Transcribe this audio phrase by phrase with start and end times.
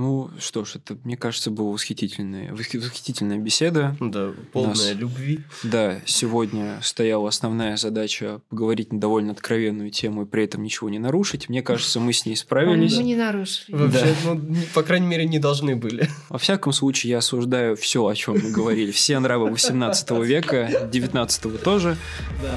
[0.00, 3.94] Ну что ж, это, мне кажется, была восхитительная, восхитительная беседа.
[4.00, 5.40] Да, полная нас, любви.
[5.62, 10.98] Да, сегодня стояла основная задача поговорить на довольно откровенную тему и при этом ничего не
[10.98, 11.50] нарушить.
[11.50, 12.96] Мне кажется, мы с ней справились.
[12.96, 13.76] Мы не нарушили.
[13.76, 14.34] Вообще, да.
[14.34, 16.08] ну, по крайней мере, не должны были.
[16.30, 18.92] Во всяком случае, я осуждаю все, о чем мы говорили.
[18.92, 21.98] Все нравы 18 века, 19 тоже.
[22.42, 22.54] Да.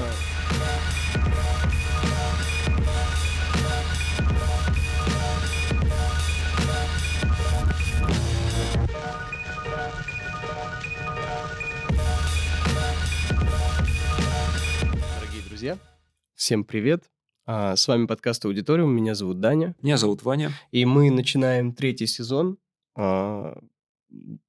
[16.34, 17.12] Всем привет!
[17.46, 18.90] А, с вами подкаст «Аудиториум».
[18.90, 19.76] Меня зовут Даня.
[19.82, 20.50] Меня зовут Ваня.
[20.72, 22.58] И мы начинаем третий сезон
[22.96, 23.56] а,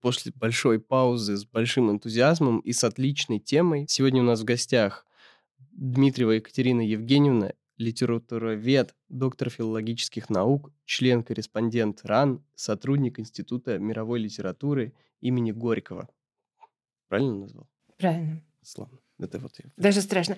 [0.02, 3.85] после большой паузы с большим энтузиазмом и с отличной темой.
[3.88, 5.05] Сегодня у нас в гостях
[5.73, 16.09] Дмитриева Екатерина Евгеньевна, литературовед, доктор филологических наук, член-корреспондент РАН, сотрудник Института мировой литературы имени Горького.
[17.09, 17.69] Правильно назвал?
[18.00, 18.41] Правильно.
[18.63, 18.97] Славно.
[19.19, 19.69] Это вот я.
[19.78, 20.38] Даже страшно.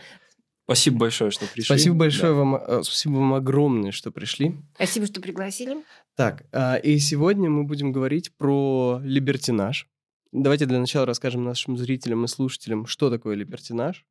[0.68, 1.64] Спасибо большое, что пришли.
[1.64, 2.38] Спасибо большое да.
[2.38, 4.54] вам, э, спасибо вам огромное, что пришли.
[4.76, 5.78] Спасибо, что пригласили.
[6.18, 9.88] Так, а, и сегодня мы будем говорить про либертинаж.
[10.34, 14.06] Давайте для начала расскажем нашим зрителям и слушателям, что такое либертинаж,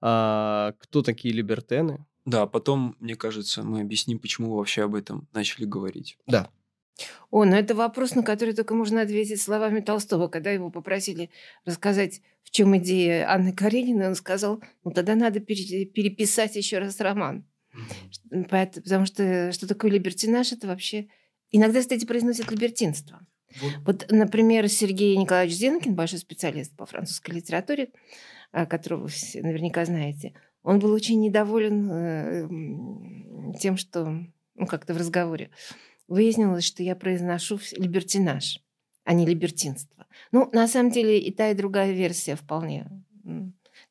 [0.00, 2.06] а, кто такие либертены.
[2.24, 6.18] Да, потом, мне кажется, мы объясним, почему вообще об этом начали говорить.
[6.28, 6.50] Да.
[7.30, 10.28] О, ну это вопрос, на который только можно ответить словами Толстого.
[10.28, 11.30] Когда его попросили
[11.64, 17.44] рассказать, в чем идея Анны Карениной, он сказал, ну тогда надо переписать еще раз роман.
[18.30, 18.82] Mm-hmm.
[18.82, 21.08] Потому что что такое либертинаж, это вообще...
[21.52, 23.20] Иногда, кстати, произносят либертинство.
[23.60, 23.72] Вот.
[23.86, 27.90] вот, например, Сергей Николаевич Зенкин, большой специалист по французской литературе,
[28.52, 34.04] а, которого вы все наверняка знаете, он был очень недоволен э, тем, что,
[34.56, 35.50] ну, как-то в разговоре,
[36.08, 38.60] выяснилось, что я произношу либертинаж,
[39.04, 40.06] а не либертинство.
[40.32, 42.88] Ну, на самом деле и та, и другая версия вполне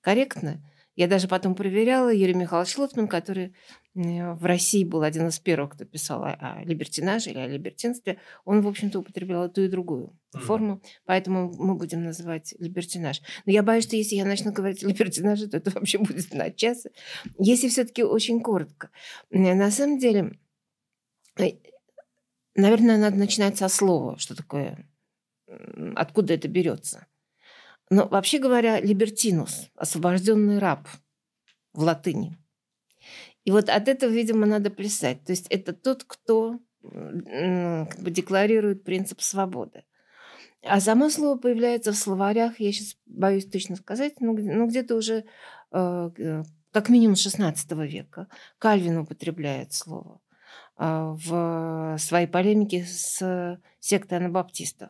[0.02, 0.62] корректна.
[0.96, 3.54] Я даже потом проверяла Юрий Михайлович Лотман, который
[3.96, 8.18] в России был один из первых, кто писал о, либертинаже или о либертинстве.
[8.44, 10.40] Он, в общем-то, употреблял ту и другую mm-hmm.
[10.40, 13.22] форму, поэтому мы будем называть либертинаж.
[13.46, 16.52] Но я боюсь, что если я начну говорить о либертинаже, то это вообще будет на
[16.52, 16.86] час.
[17.40, 18.90] Если все-таки очень коротко.
[19.30, 20.38] На самом деле,
[21.38, 21.52] э,
[22.56, 24.90] Наверное, надо начинать со слова, что такое,
[25.96, 27.08] откуда это берется.
[27.90, 30.88] Но вообще говоря, либертинус, освобожденный раб
[31.74, 32.38] в латыни.
[33.44, 35.24] И вот от этого, видимо, надо плясать.
[35.24, 39.84] То есть это тот, кто как бы декларирует принцип свободы.
[40.62, 45.26] А само слово появляется в словарях, я сейчас боюсь точно сказать, ну, ну где-то уже
[45.72, 48.28] э, как минимум 16 века.
[48.58, 50.22] Кальвин употребляет слово.
[50.78, 54.90] А, в своей полемике с сектой анабаптистов.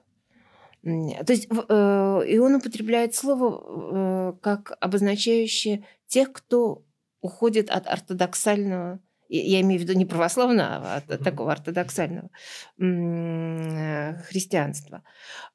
[0.81, 6.84] То есть э, и он употребляет слово э, как обозначающее тех, кто
[7.22, 12.29] уходит от ортодоксального, я имею в виду не православного, а от такого ортодоксального
[12.78, 15.03] христианства.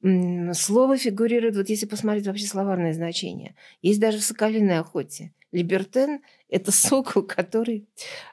[0.01, 5.31] Слово фигурирует, вот если посмотреть вообще словарное значение, есть даже в «Соколиной охоте».
[5.51, 7.87] Либертен– это сокол, который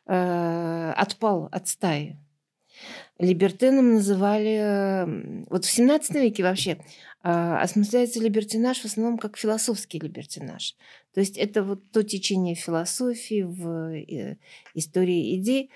[0.06, 2.16] э, отпал от стаи.
[3.18, 5.44] Либертеном называли...
[5.50, 6.78] Вот в 17 веке вообще
[7.24, 10.76] э, осмысляется либертинаж в основном как философский либертинаж.
[11.12, 14.36] То есть это вот то течение философии в э,
[14.74, 15.70] истории идей,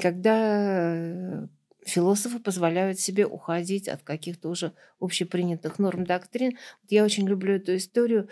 [0.00, 1.48] когда
[1.84, 6.56] философы позволяют себе уходить от каких-то уже общепринятых норм доктрин.
[6.88, 8.28] Я очень люблю эту историю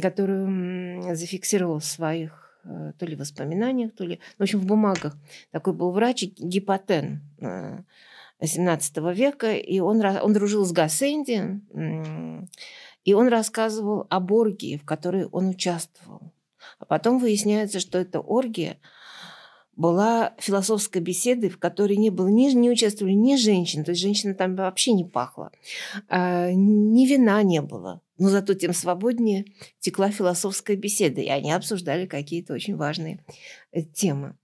[0.00, 5.16] которую зафиксировал в своих э, то ли воспоминаниях, то ли, в общем, в бумагах.
[5.50, 7.22] Такой был врач Гипотен
[8.40, 11.60] XVII века, и он, он дружил с Гассенди,
[13.04, 16.32] и он рассказывал об оргии, в которой он участвовал.
[16.78, 18.78] А потом выясняется, что эта оргия
[19.76, 24.34] была философской беседой, в которой не было ни, не участвовали ни женщин, то есть женщина
[24.34, 25.52] там вообще не пахла,
[26.08, 29.44] а, ни вина не было но зато тем свободнее
[29.78, 33.24] текла философская беседа, и они обсуждали какие-то очень важные
[33.72, 34.36] э, темы.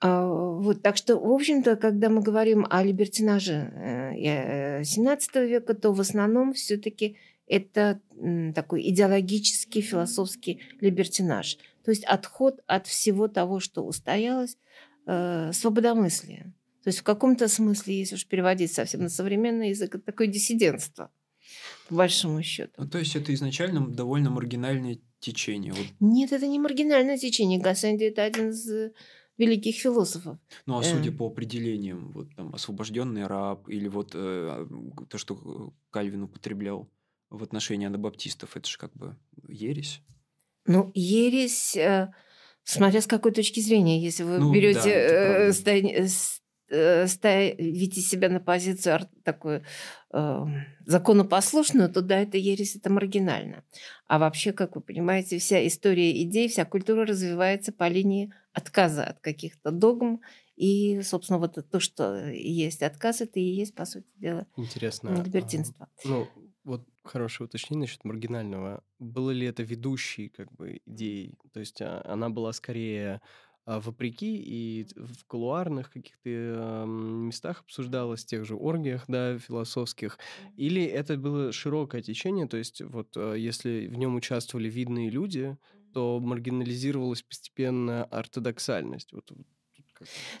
[0.00, 3.72] А, вот, так что, в общем-то, когда мы говорим о либертинаже
[4.16, 7.16] XVII э, века, то в основном все-таки
[7.46, 8.00] это
[8.54, 11.58] такой идеологический, философский либертинаж.
[11.84, 14.56] То есть отход от всего того, что устоялось,
[15.06, 16.52] э, свободомыслие.
[16.82, 21.10] То есть в каком-то смысле, если уж переводить совсем на современный язык, это такое диссидентство
[21.88, 22.72] по большому счету.
[22.78, 25.72] Ну, то есть это изначально довольно маргинальное течение.
[25.72, 25.86] Вот.
[25.98, 27.60] Нет, это не маргинальное течение.
[27.60, 28.92] Гассенди– это один из
[29.36, 30.38] великих философов.
[30.66, 31.12] Ну, а судя Э.
[31.12, 34.66] по определениям, вот там освобожденный раб или вот э,
[35.08, 36.88] то, что Кальвин употреблял
[37.30, 39.16] в отношении анабаптистов, это же как бы
[39.48, 40.02] ересь.
[40.70, 42.12] Ну, ересь, э,
[42.62, 46.08] смотря с какой точки зрения, если вы Ну, берете, да, э, правда.
[46.08, 49.64] ста- э, ставите себя на позицию такую
[50.12, 50.44] э,
[50.86, 53.64] законопослушную, то да, это ересь, это маргинально.
[54.06, 59.18] А вообще, как вы понимаете, вся история идей, вся культура развивается по линии отказа от
[59.18, 60.20] каких-то догм.
[60.54, 65.18] И, собственно, вот то, что есть отказ, это и есть, по сути дела, Интересно.
[65.18, 65.88] а, либертинство.
[66.04, 66.28] Ну,
[66.64, 68.84] вот хорошее уточнение насчет маргинального.
[68.98, 71.38] Было ли это ведущей как бы идеей?
[71.52, 73.20] То есть а, она была скорее
[73.66, 80.18] а, вопреки и в кулуарных каких-то местах обсуждалась, в тех же оргиях, да, философских,
[80.56, 85.56] или это было широкое течение, то есть вот а, если в нем участвовали видные люди,
[85.92, 89.12] то маргинализировалась постепенно ортодоксальность.
[89.12, 89.30] Вот,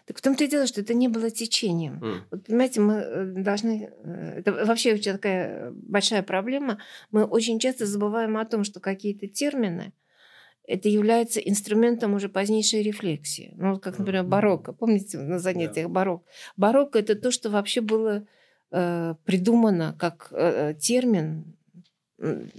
[0.06, 2.02] Так в том-то и дело, что это не было течением.
[2.02, 2.24] М.
[2.30, 3.90] Вот, понимаете, мы э, должны...
[4.04, 6.78] э, Это вообще очень такая большая проблема.
[7.10, 9.92] Мы очень часто забываем о том, что какие-то термины
[10.66, 13.54] это является инструментом уже позднейшей рефлексии.
[13.56, 14.72] Ну, как, например, барокко.
[14.72, 16.30] Помните на занятиях барокко?
[16.56, 18.26] Барокко– это то, что вообще было
[18.70, 21.56] э, придумано как э, термин, м,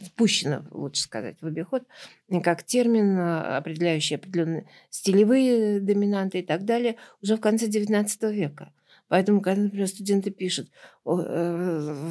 [0.06, 1.84] впущено, лучше сказать, в обиход,
[2.44, 8.72] как термин, э, определяющий определенные стилевые доминанты и так далее, уже в конце XIX века.
[9.12, 10.70] Поэтому, когда, например, студенты пишут
[11.06, 11.10] э,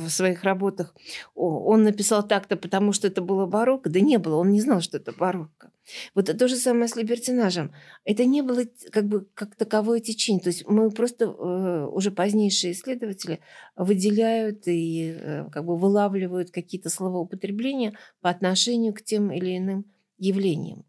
[0.04, 0.94] в своих работах,
[1.34, 4.82] «О, он написал так-то, потому что это было барокко, да не было, он не знал,
[4.82, 5.72] что это барокко.
[6.14, 7.72] Вот то же самое с либертинажем.
[8.04, 10.42] Это не было как бы как таковое течение.
[10.42, 13.40] То есть мы просто э, уже позднейшие исследователи
[13.76, 19.86] выделяют и э, как бы вылавливают какие-то словоупотребления по отношению к тем или иным
[20.18, 20.84] явлениям.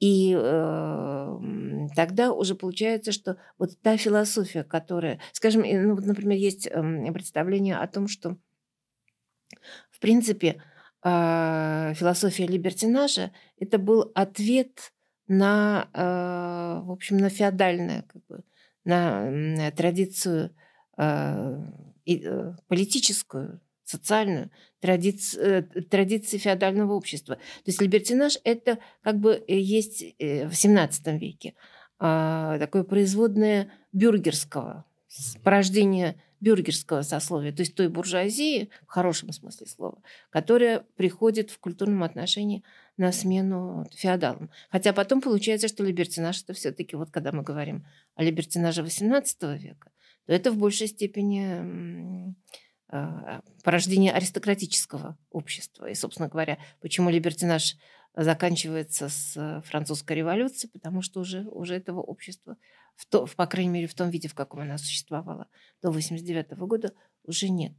[0.00, 1.38] И э,
[1.94, 7.76] тогда уже получается, что вот та философия, которая, скажем, ну, вот, например, есть эм, представление
[7.76, 8.36] о том, что,
[9.90, 10.62] в принципе,
[11.02, 14.92] э, философия либертинажа это был ответ
[15.28, 18.42] на, э, в общем, на феодальное, как бы,
[18.84, 20.54] на м, традицию
[20.98, 21.56] э,
[22.06, 24.50] э, политическую, социальную,
[24.80, 27.36] традиц- э, традиции феодального общества.
[27.36, 31.54] То есть либертинаж– это как бы э, есть э, в XVII веке
[31.98, 34.84] а, такое производное бюргерского,
[35.44, 42.02] порождение бюргерского сословия, то есть той буржуазии, в хорошем смысле слова, которая приходит в культурном
[42.02, 42.64] отношении
[42.96, 44.50] на смену феодалам.
[44.70, 47.84] Хотя потом получается, что либертинаж– это все-таки, вот когда мы говорим
[48.14, 49.90] о либертинаже XVIII века,
[50.26, 52.34] то это в большей степени
[53.62, 55.86] порождение аристократического общества.
[55.86, 57.76] И, собственно говоря, почему либертинаж
[58.14, 62.56] заканчивается с э, французской революцией, потому что уже, уже этого общества,
[62.96, 65.46] в то, в, по крайней мере, в том виде, в каком оно существовало
[65.80, 66.92] до 89 года,
[67.24, 67.72] уже нет.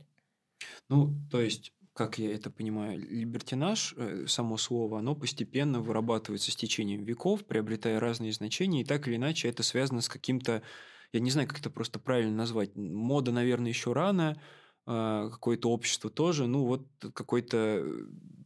[0.90, 6.56] Ну, то есть, как я это понимаю, либертинаж, э, само слово, оно постепенно вырабатывается с
[6.56, 10.64] течением веков, приобретая разные значения, и так или иначе это связано с каким-то,
[11.12, 14.42] я не знаю, как это просто правильно назвать, мода, наверное, еще рано,
[14.86, 17.86] какое-то общество тоже, ну вот какое-то,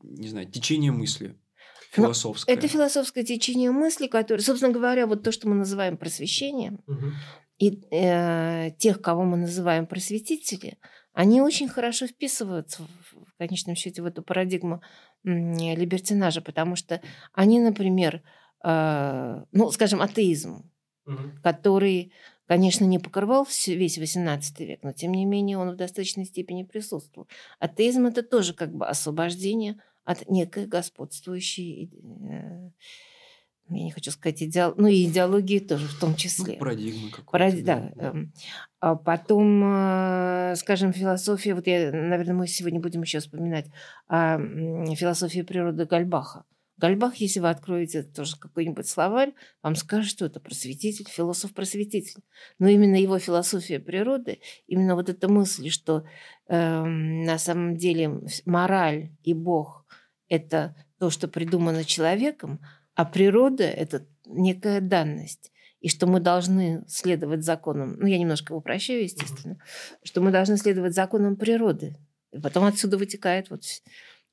[0.03, 1.37] не знаю, течение мысли
[1.95, 2.53] философское.
[2.53, 6.83] Это философское течение мысли, которое, собственно говоря, вот то, что мы называем просвещением,
[7.57, 10.77] и э, тех, кого мы называем просветители,
[11.13, 14.81] они очень хорошо вписываются в, в конечном счете в эту парадигму
[15.23, 17.01] либертинажа, потому что
[17.31, 18.21] они, например,
[18.63, 20.69] э, ну, скажем, атеизм,
[21.41, 22.11] который,
[22.47, 27.27] конечно, не покрывал весь XVIII век, но тем не менее он в достаточной степени присутствовал.
[27.59, 31.89] Атеизм это тоже как бы освобождение от некой господствующей,
[32.29, 32.69] э,
[33.69, 36.53] я не хочу сказать идеал, ну и идеологии тоже в том Ну, числе.
[36.57, 37.31] парадигма какой-то.
[37.31, 37.91] Паради- да.
[37.97, 38.31] эм.
[38.79, 43.65] А потом, э, скажем, философия, вот я, наверное, мы сегодня будем еще вспоминать
[44.07, 46.43] о м, философии природы Гальбаха.
[46.77, 52.21] Гальбах, если вы откроете тоже какой-нибудь словарь, вам скажет, что это просветитель, философ-просветитель.
[52.59, 56.05] Но именно его философия природы, именно вот эта мысль, что
[56.47, 59.85] эм, на самом деле мораль и Бог–
[60.27, 62.59] это то, что придумано человеком,
[62.93, 65.51] а природа– это некая данность.
[65.79, 69.59] И что мы должны следовать законам, ну, я немножко упрощаю, естественно,
[70.03, 71.95] что мы должны следовать законам природы.
[72.31, 73.63] И потом отсюда вытекает вот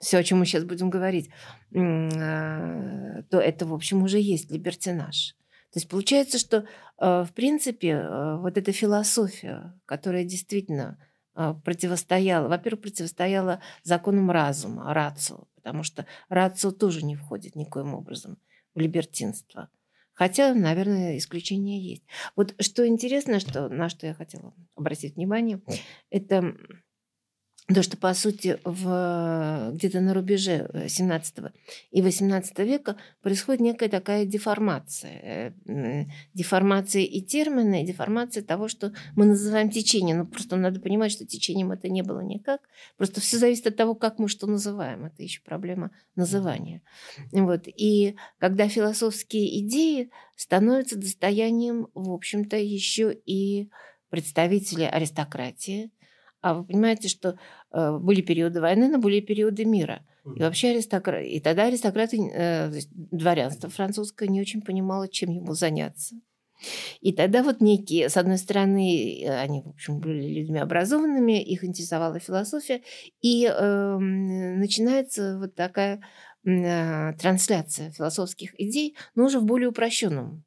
[0.02, 1.30] все, о чем мы сейчас будем говорить,
[1.74, 5.36] а, то это, в общем, уже есть либертинаж.
[5.72, 6.66] То есть получается, что,
[6.98, 10.98] э, в принципе, э, вот эта философия, которая действительно
[11.34, 18.36] э, противостояла, во-первых, противостояла законам разума, рацио, потому что рацио тоже не входит никоим образом
[18.74, 19.70] в либертинство.
[20.12, 22.02] Хотя, наверное, исключения есть.
[22.36, 25.62] Вот что интересно, что, на что я хотела обратить внимание,
[26.10, 26.54] это
[27.68, 31.50] то, что, по сути, в, где-то на рубеже 17 э,
[31.92, 35.52] и 18 века происходит некая такая деформация.
[35.66, 40.18] Э, деформация и термина, и деформация того, что мы называем течением.
[40.18, 42.60] Ну, просто надо понимать, что течением это не было никак.
[42.96, 45.04] Просто все зависит от того, как мы что называем.
[45.04, 46.82] Это еще проблема называния.
[47.30, 47.62] Вот.
[47.66, 53.70] И когда философские идеи становятся достоянием, в общем-то, еще и
[54.10, 55.92] представителей аристократии,
[56.42, 57.38] а вы понимаете, что
[57.70, 60.04] э, были периоды войны, но были периоды мира.
[60.36, 61.24] И вообще аристократ...
[61.24, 66.16] И тогда аристократы, э, дворянство французское не очень понимало, чем ему заняться.
[67.00, 72.18] И тогда вот некие, с одной стороны, они, в общем, были людьми образованными, их интересовала
[72.18, 72.82] философия,
[73.20, 76.02] и э, начинается вот такая
[76.44, 80.44] э, трансляция философских идей, но уже в более упрощенном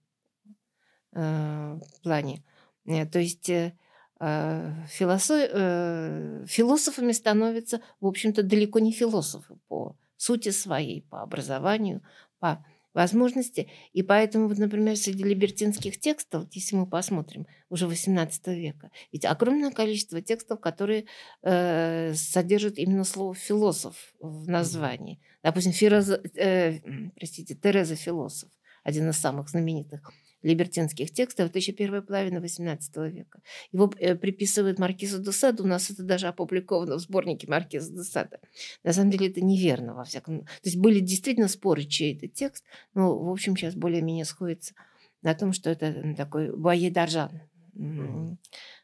[1.13, 2.43] э, плане.
[2.85, 3.84] Э, то есть э, Э,
[4.19, 5.49] философ...
[5.51, 12.01] Э, философами становятся, в общем-то, далеко не философы по сути своей, по образованию,
[12.39, 13.69] по возможности.
[13.91, 19.71] И поэтому, вот, например, среди либертинских текстов, если мы посмотрим, уже 18 века, ведь огромное
[19.71, 21.05] количество текстов, которые
[21.43, 25.19] э, содержат именно слово «философ» в названии.
[25.43, 26.79] Допустим, Фироза, э,
[27.15, 28.49] простите, Тереза Философ,
[28.83, 30.13] один из самых знаменитых
[30.45, 33.41] либертинских текстов, это еще первая половина XVIII века.
[33.71, 38.03] Его э, приписывают Маркизу де Саду, у нас это даже опубликовано в сборнике Маркиза де
[38.03, 38.39] Сада.
[38.83, 40.41] На самом деле это неверно во всяком...
[40.41, 44.75] То есть были действительно споры, чей это текст, но, в общем, сейчас более-менее сходится
[45.23, 47.41] на том, что это такой Буае Даржан,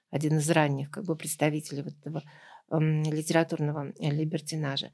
[0.10, 2.24] один из ранних как бы, представителей вот этого
[2.72, 4.92] литературного э, либертинажа.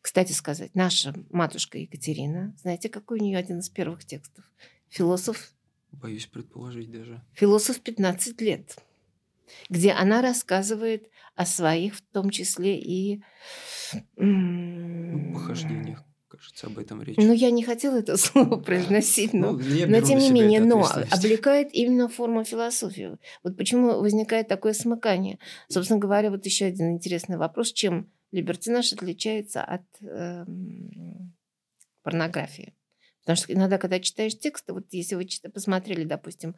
[0.00, 4.44] Кстати сказать, наша матушка Екатерина, знаете, какой у нее один из первых текстов?
[4.88, 5.52] Философ
[5.92, 7.22] Боюсь предположить даже.
[7.34, 8.78] Философ 15 лет,
[9.68, 13.22] где она рассказывает о своих, в том числе и...
[14.16, 17.16] Ну, похождениях, кажется, об этом речь.
[17.16, 21.74] Ну, я не хотела это слово произносить, но, ну, но тем не менее, но облекает
[21.74, 23.18] именно форму философии.
[23.42, 25.38] Вот почему возникает такое смыкание.
[25.68, 30.44] Собственно говоря, вот еще один интересный вопрос, чем либертинаж отличается от э,
[32.02, 32.74] порнографии.
[33.30, 36.56] Потому что иногда, когда читаешь тексты, вот если вы посмотрели, допустим,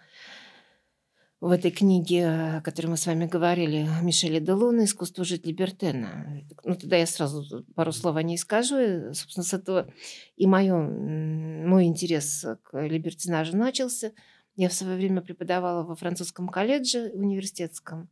[1.38, 6.42] в этой книге, о которой мы с вами говорили, Мишеля Делона «Искусство жить Либертена».
[6.64, 8.78] Ну, тогда я сразу пару слов о ней скажу.
[8.78, 9.92] И, собственно, с этого
[10.36, 14.12] и моё, мой интерес к либертинажу начался.
[14.56, 18.08] Я в свое время преподавала во французском колледже университетском.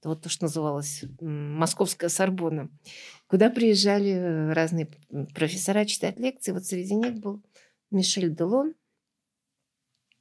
[0.00, 2.70] Это вот то, что называлось Московская Сорбона,
[3.26, 4.88] куда приезжали разные
[5.34, 6.52] профессора читать лекции.
[6.52, 7.42] Вот среди них был
[7.90, 8.74] Мишель Делон,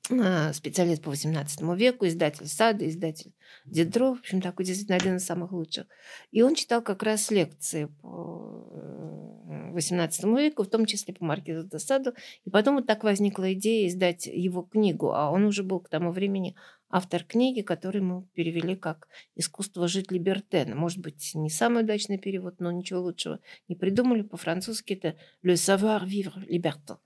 [0.09, 3.33] а, специалист по 18 веку, издатель Сада, издатель
[3.65, 5.87] Дидро, в общем, такой действительно один из самых лучших.
[6.31, 9.27] И он читал как раз лекции по
[9.73, 12.13] 18 э, веку, в том числе по Маркизу де Саду.
[12.45, 16.11] И потом вот так возникла идея издать его книгу, а он уже был к тому
[16.11, 16.55] времени
[16.89, 20.73] автор книги, которую мы перевели как «Искусство жить либертена».
[20.73, 24.21] Может быть, не самый удачный перевод, но ничего лучшего не придумали.
[24.21, 26.97] По-французски это «Le savoir vivre libertin».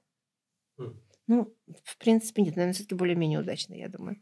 [1.28, 1.54] Ну,
[1.86, 4.18] в принципе, нет, наверное, все-таки более-менее удачно, я думаю.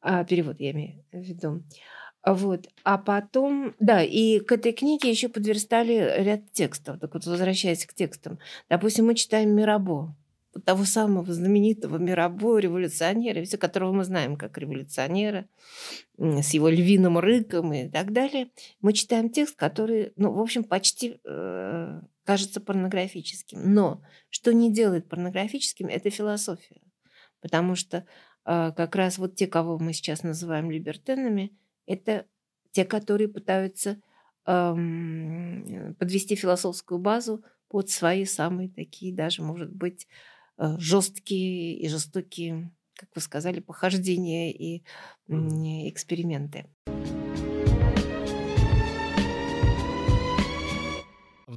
[0.00, 1.62] А, перевод я имею в виду.
[2.26, 2.68] Вот.
[2.82, 6.98] А потом, да, и к этой книге еще подверстали ряд текстов.
[6.98, 8.38] Так вот, возвращаясь к текстам.
[8.68, 10.14] Допустим, мы читаем Мирабо
[10.64, 15.46] того самого знаменитого Мирабо, революционера, все которого мы знаем как революционера,
[16.18, 18.48] с его львиным рыком и так далее,
[18.80, 23.72] мы читаем текст, который, ну, в общем, почти э, кажется порнографическим.
[23.72, 26.82] Но что не делает порнографическим, это философия.
[27.40, 27.98] Потому что
[28.44, 31.56] э, как раз вот те, кого мы сейчас называем либертенами,
[31.86, 32.26] это
[32.72, 34.00] те, которые пытаются
[34.44, 34.74] э,
[35.98, 40.06] подвести философскую базу под свои самые такие даже, может быть,
[40.58, 44.82] Э, жесткие и жестокие, как вы сказали, похождения и
[45.28, 46.66] эксперименты.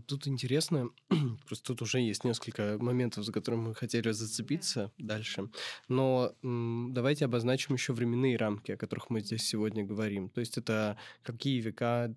[0.09, 0.89] Тут интересно,
[1.47, 5.49] просто тут уже есть несколько моментов, за которыми мы хотели зацепиться дальше.
[5.87, 10.29] Но м, давайте обозначим еще временные рамки, о которых мы здесь сегодня говорим.
[10.29, 12.13] То есть это какие века,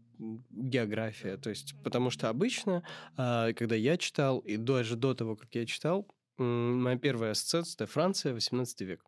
[0.50, 1.36] география.
[1.36, 2.82] То есть, потому что обычно,
[3.16, 6.06] а, когда я читал, и даже до того, как я читал,
[6.38, 9.04] моя первая ассоциация– это Франция, 18 век.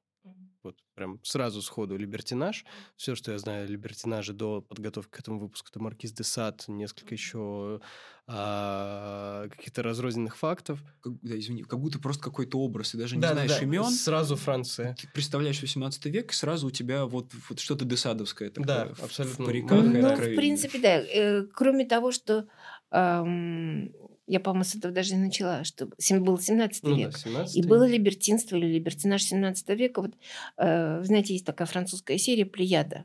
[0.65, 2.65] Вот прям сразу сходу либертинаж.
[2.97, 6.65] Все, что я знаю о либертинаже до подготовки к этому выпуску, это Маркиз де Сад,
[6.69, 7.81] несколько еще
[8.27, 10.83] а, каких-то разрозненных фактов.
[11.01, 13.91] Как, да, извини, как будто просто какой-то образ, ты даже не знаешь да, имен.
[13.91, 14.97] Сразу Франция.
[14.99, 18.67] Ты представляешь 18 век, и сразу у тебя вот, вот что-то десадовское такое.
[18.67, 19.45] Да, абсолютно.
[19.45, 21.03] В париках ну, в принципе, да.
[21.03, 22.47] Э, кроме того, что
[22.91, 23.93] эм,
[24.27, 25.89] я, по-моему, с этого даже не начала, что
[26.21, 27.13] был 17 ну, век.
[27.13, 30.03] Да, 17 и было либертинство или либертинаж 17 века.
[30.03, 30.13] Вот,
[30.57, 33.05] э, знаете, есть такая французская серия «Плеяда».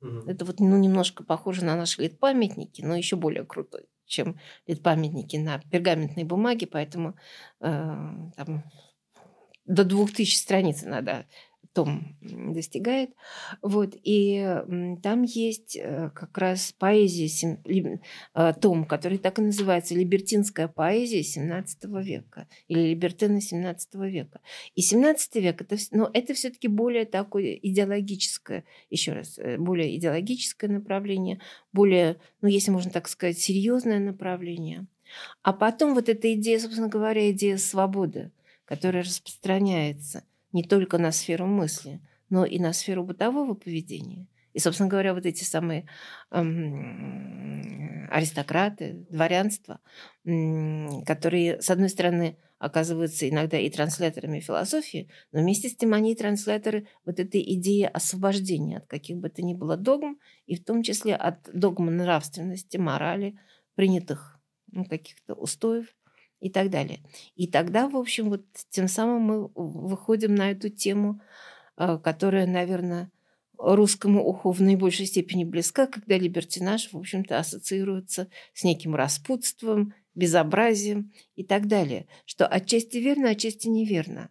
[0.00, 0.30] Угу.
[0.30, 5.60] Это вот ну, немножко похоже на наши лид-памятники, но еще более крутой, чем лид-памятники на
[5.70, 7.16] пергаментной бумаге, поэтому
[7.60, 7.72] э,
[8.36, 8.64] там
[9.66, 11.26] до двух тысяч страниц надо
[11.72, 13.10] том достигает.
[13.62, 14.62] Вот, и
[15.02, 17.58] там есть э, как раз поэзия,
[18.34, 24.40] э, том, который так и называется «Либертинская поэзия 17 века» или «Либертена 17 века».
[24.74, 30.70] И 17 век это, но это все-таки более такое идеологическое, еще раз, э, более идеологическое
[30.70, 31.40] направление,
[31.72, 34.86] более, ну, если можно так сказать, серьезное направление.
[35.42, 38.30] А потом вот эта идея, собственно говоря, идея свободы,
[38.64, 44.26] которая распространяется не только на сферу мысли, но и на сферу бытового поведения.
[44.52, 45.86] И, собственно говоря, вот эти самые
[46.32, 49.80] эм, аристократы, дворянство,
[50.24, 56.12] эм, которые, с одной стороны, оказываются иногда и трансляторами философии, но вместе с тем они
[56.12, 60.64] и трансляторы вот этой идеи освобождения от каких бы то ни было догм, и в
[60.64, 63.38] том числе от догм нравственности, морали,
[63.76, 64.38] принятых
[64.72, 65.86] ну, каких-то устоев
[66.40, 67.00] и так далее.
[67.36, 71.20] И тогда, в общем, вот тем самым мы выходим на эту тему,
[71.76, 73.10] а, которая, наверное,
[73.58, 81.12] русскому уху в наибольшей степени близка, когда либертинаж, в общем-то, ассоциируется с неким распутством, безобразием
[81.36, 82.06] и так далее.
[82.24, 84.30] Что отчасти верно, отчасти неверно.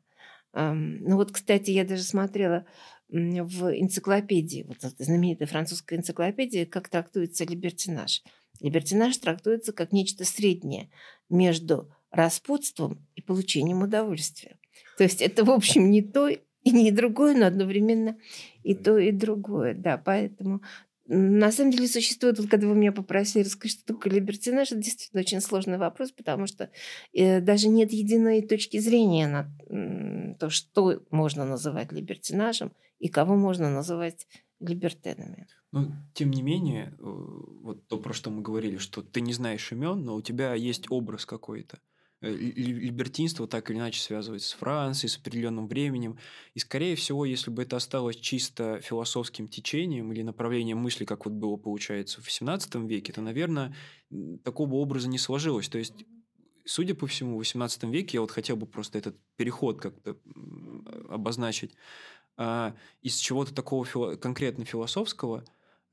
[0.53, 2.65] Ну вот, кстати, я даже смотрела
[3.07, 8.23] в энциклопедии, вот знаменитой французской энциклопедии, как трактуется либертинаж.
[8.59, 10.89] Либертинаж трактуется как нечто среднее
[11.29, 14.57] между распутством и получением удовольствия.
[14.97, 16.39] То есть это, в общем, не то и
[16.71, 18.17] не другое, но одновременно
[18.63, 19.73] и то, и другое.
[19.73, 20.61] Да, поэтому
[21.11, 25.21] на самом деле существует, вот когда вы меня попросили рассказать, что такое либертинаж, это действительно
[25.21, 26.69] очень сложный вопрос, потому что
[27.13, 33.71] э, даже нет единой точки зрения на то, что можно называть либертинажем и кого можно
[33.71, 34.27] называть
[34.59, 35.47] либертенами.
[35.71, 39.71] Но, тем не менее, э, вот то, про что мы говорили, что ты не знаешь
[39.71, 41.79] имен, но у тебя есть образ какой-то.
[42.21, 46.17] Э, либертинство так или иначе связывается с Францией, с определенным временем.
[46.53, 51.33] И, скорее всего, если бы это осталось чисто философским течением или направлением мысли, как вот
[51.33, 53.73] было, получается, в XVIII веке, то, наверное,
[54.43, 55.69] такого образа не сложилось.
[55.69, 56.05] То есть
[56.65, 60.17] судя по всему, в XVIII веке, я вот хотел бы просто этот переход как-то
[61.09, 61.75] обозначить,
[62.37, 65.45] а, из чего-то такого фило- конкретно философского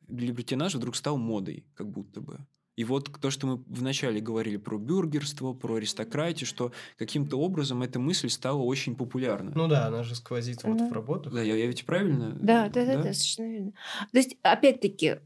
[0.08, 2.46] либертинаж вдруг стал модой, как будто бы.
[2.76, 7.98] И вот то, что мы вначале говорили про бюргерство, про аристократию, что каким-то образом эта
[7.98, 9.50] мысль стала очень популярна.
[9.54, 11.32] Ну да, она же сквозит вот в работах.
[11.32, 12.36] Да, я, я ведь правильно?
[12.40, 13.72] Да, да, да, да, да, совершенно верно.
[14.12, 15.16] То есть, опять-таки,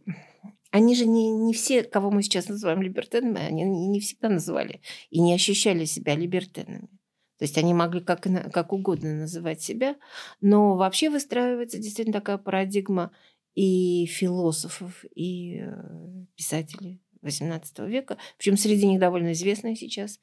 [0.71, 4.81] они же не, не все, кого мы сейчас называем либертенами, они не, не всегда называли
[5.11, 6.89] и не ощущали себя либертенами.
[7.39, 9.97] То есть они могли как, как угодно называть себя,
[10.41, 13.11] но вообще выстраивается действительно такая парадигма
[13.55, 20.21] и философов, и э, писателей XVIII века, причем среди них довольно известные сейчас.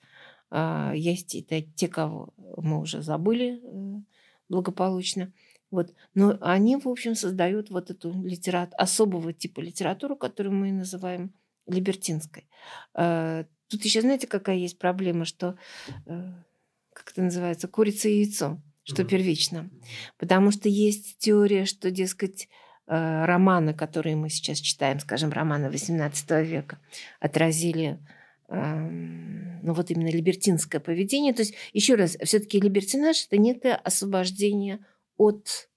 [0.50, 1.44] А, есть и
[1.76, 4.02] те, кого мы уже забыли э,
[4.50, 5.34] благополучно.
[5.72, 5.94] Вот.
[6.14, 8.74] Но они, в общем, создают вот эту литерат...
[8.78, 11.34] особого типа литературу, которую мы называем
[11.66, 12.48] либертинской.
[12.94, 15.58] А, тут еще знаете, какая есть проблема, что,
[16.06, 16.32] э,
[16.94, 19.08] как это называется, курица и яйцо, что mm-hmm.
[19.08, 19.70] первично.
[20.18, 22.48] Потому что есть теория, что, дескать,
[22.90, 26.80] Э, романы, которые мы сейчас читаем, скажем, романы XVIII века,
[27.20, 28.00] отразили
[28.48, 31.34] эм, ну вот именно либертинское поведение.
[31.34, 34.86] То есть, еще раз, все-таки либертинаж– это некое освобождение
[35.18, 35.70] от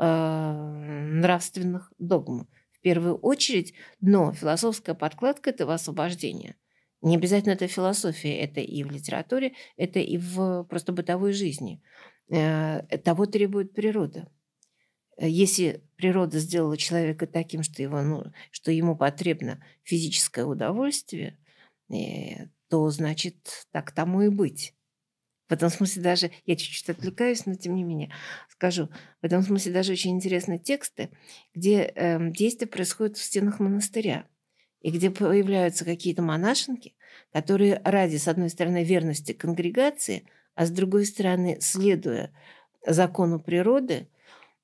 [0.00, 2.48] э, нравственных догм.
[2.72, 6.56] В первую очередь, но философская подкладка этого освобождения.
[7.00, 11.80] Не обязательно это философия, это и в литературе, это и в просто бытовой жизни.
[12.28, 14.28] Э, того требует природа.
[15.16, 21.38] Э, если природа сделала человека таким, что, его, ну, что ему потребно физическое удовольствие,
[21.90, 24.74] э, то значит так тому и быть.
[25.48, 28.12] В этом смысле даже, я чуть-чуть отвлекаюсь, но тем не менее
[28.48, 28.88] скажу,
[29.20, 31.10] в этом смысле даже очень интересны тексты,
[31.54, 34.26] где э, действие происходит в стенах монастыря,
[34.80, 36.94] и где появляются какие-то монашенки,
[37.32, 42.32] которые ради, с одной стороны, верности конгрегации, а с другой стороны, следуя
[42.86, 44.08] закону природы,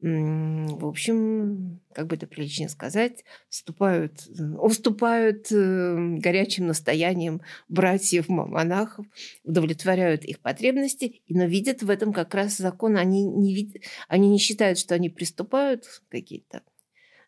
[0.02, 4.26] в общем, как бы это приличнее сказать, вступают,
[4.58, 9.06] уступают э, горячим настоянием братьев монахов,
[9.44, 12.96] удовлетворяют их потребности, но видят в этом как раз закон.
[12.96, 13.76] Они не, вид...
[14.08, 16.62] они не считают, что они приступают какие-то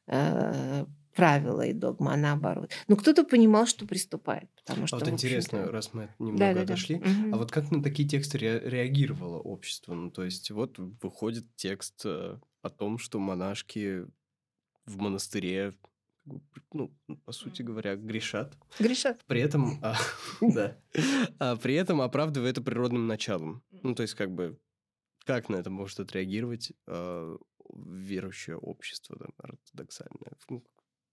[0.08, 0.84] э,
[1.14, 2.72] правила и догмы, а наоборот.
[2.88, 4.50] Но кто-то понимал, что приступает.
[4.64, 7.06] Потому что, а вот интересно, раз мы немного да, отошли, да.
[7.34, 9.94] А вот как на такие тексты ре- реагировало общество?
[9.94, 14.06] Ну, то есть вот выходит текст э, о том, что монашки
[14.86, 15.74] в монастыре,
[16.72, 18.56] ну, по сути говоря, грешат.
[18.78, 19.22] Грешат.
[19.26, 19.96] При этом, а,
[20.40, 20.76] да,
[21.38, 23.62] а при этом оправдывая это природным началом.
[23.82, 24.58] Ну, то есть как бы
[25.24, 27.36] как на это может отреагировать э,
[27.74, 30.32] верующее общество там, ортодоксальное?
[30.48, 30.64] Ну,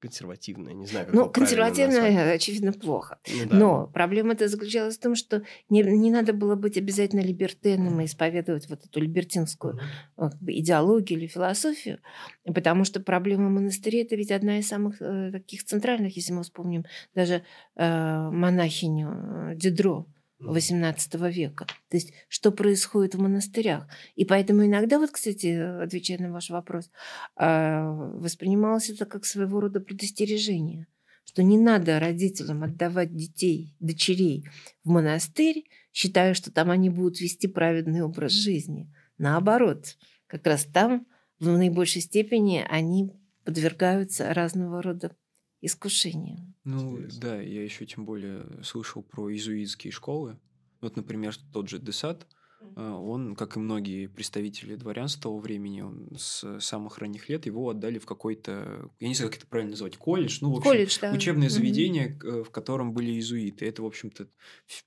[0.02, 3.20] консервативная, не знаю, как Ну, консервативная, очевидно, плохо.
[3.28, 3.56] Ну, да.
[3.56, 8.68] Но проблема-то заключалась в том, что не, не надо было быть обязательно либертеном и исповедовать
[8.68, 9.80] вот эту либертинскую
[10.18, 12.00] как бы, идеологию или философию,
[12.44, 16.86] потому что проблема монастырей– это ведь одна из самых э, таких центральных, если мы вспомним
[17.14, 17.44] даже
[17.76, 20.08] э, монахиню э, Дидро,
[20.41, 21.65] XVIII века.
[21.89, 23.88] То есть, что происходит в монастырях.
[24.15, 26.89] И поэтому иногда, вот, кстати, отвечая на ваш вопрос,
[27.36, 30.88] а, воспринималось это как своего рода предостережение,
[31.25, 34.47] что не надо родителям отдавать детей, дочерей
[34.84, 38.91] в монастырь, считая, что там они будут вести праведный образ жизни.
[39.17, 41.06] Наоборот, как раз там
[41.39, 43.12] в наибольшей степени они
[43.43, 45.15] подвергаются разного рода
[45.62, 46.56] искушением.
[46.63, 50.39] Ну да, я еще тем более слышал про иезуитские школы.
[50.82, 52.28] Вот, например, тот же Десад,
[52.76, 57.69] а, он, как и многие представители дворянства того времени, он с самых ранних лет его
[57.69, 60.97] отдали в какой-то, я не знаю, как это правильно называть, колледж, ну, в общем, колледж,
[61.02, 61.12] да.
[61.12, 62.43] учебное заведение, mm-hmm.
[62.43, 63.65] в котором были иезуиты.
[63.65, 64.28] Это, в общем-то,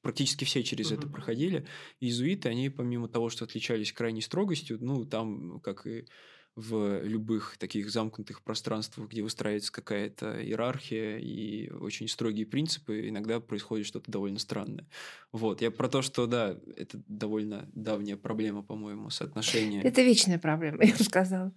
[0.03, 0.99] практически все через mm-hmm.
[0.99, 1.67] это проходили.
[2.01, 6.07] Иезуиты, они, помимо того, что отличались крайней строгостью, ну, там, как и
[6.57, 13.87] в любых таких замкнутых пространствах, где выстраивается какая-то иерархия и очень строгие принципы, иногда происходит
[13.87, 14.87] что-то довольно странное.
[15.33, 19.83] Вот, я про то, что, да, это довольно давняя проблема, по-моему, соотношение.
[19.83, 21.53] Это вечная проблема, я бы сказала.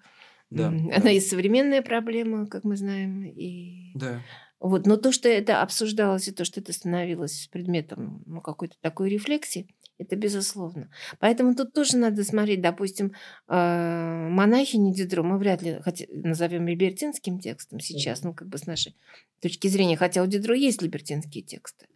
[0.49, 0.67] Да.
[0.69, 1.11] Она да.
[1.11, 3.91] и современная проблема, как мы знаем, и...
[3.93, 4.21] Да.
[4.59, 9.09] Вот, но то, что это обсуждалось, и то, что это становилось предметом ну, какой-то такой
[9.09, 10.89] рефлексии, это безусловно.
[11.19, 13.13] Поэтому тут тоже надо смотреть, допустим,
[13.47, 15.79] э, монахини Дидро мы вряд ли
[16.09, 18.95] назовем либертинским текстом сейчас, ну, как бы с нашей
[19.41, 21.87] точки зрения, хотя у Дидро есть либертинские тексты.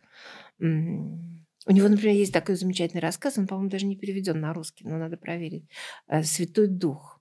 [1.67, 4.97] У него, например, есть такой замечательный рассказ, он, по-моему, даже не переведен на русский, но
[4.97, 5.65] надо проверить.
[6.07, 7.19] Э, «Святой Дух».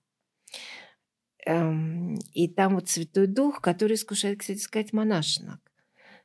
[1.45, 5.70] Эм, и там вот Святой Дух, который искушает, кстати сказать, монашинок.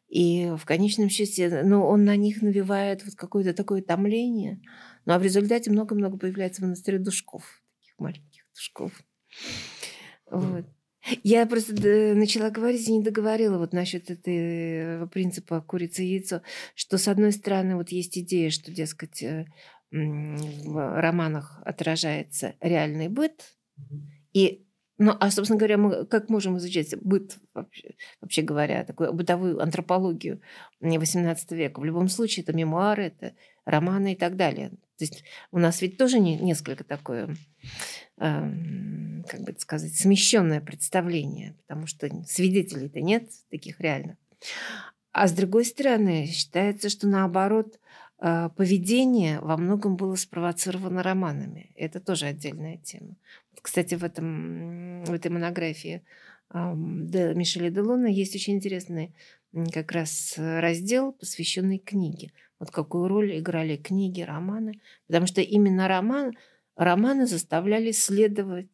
[0.08, 4.60] И в конечном счете, ну, он на них навевает вот какое-то такое томление.
[5.04, 8.92] Ну, а в результате много-много появляется в монастыре душков, таких маленьких душков.
[10.30, 10.64] Вот.
[11.22, 11.72] Я просто
[12.14, 16.42] начала говорить и не договорила вот насчет этого принципа курица и яйцо,
[16.74, 19.46] что с одной стороны вот есть идея, что, дескать, э,
[19.92, 23.54] в романах отражается реальный быт,
[24.32, 24.65] и
[24.98, 30.40] ну, а, собственно говоря, мы как можем изучать быт, вообще, вообще говоря, такую бытовую антропологию
[30.80, 31.80] XVIII века?
[31.80, 34.70] В любом случае, это мемуары, это романы и так далее.
[34.98, 37.36] То есть у нас ведь тоже не, несколько такое,
[38.18, 38.52] э,
[39.28, 44.16] как бы сказать, смещенное представление, потому что свидетелей-то нет таких реально.
[45.12, 47.78] А с другой стороны, считается, что наоборот,
[48.18, 51.70] э, поведение во многом было спровоцировано романами.
[51.74, 53.16] Это тоже отдельная тема.
[53.62, 56.02] Кстати, в, этом, в этой монографии
[56.52, 59.14] де Мишеля Делона есть очень интересный
[59.72, 62.32] как раз раздел, посвященный книге.
[62.58, 64.80] Вот какую роль играли книги, романы.
[65.06, 66.32] Потому что именно роман,
[66.76, 68.68] романы заставляли следовать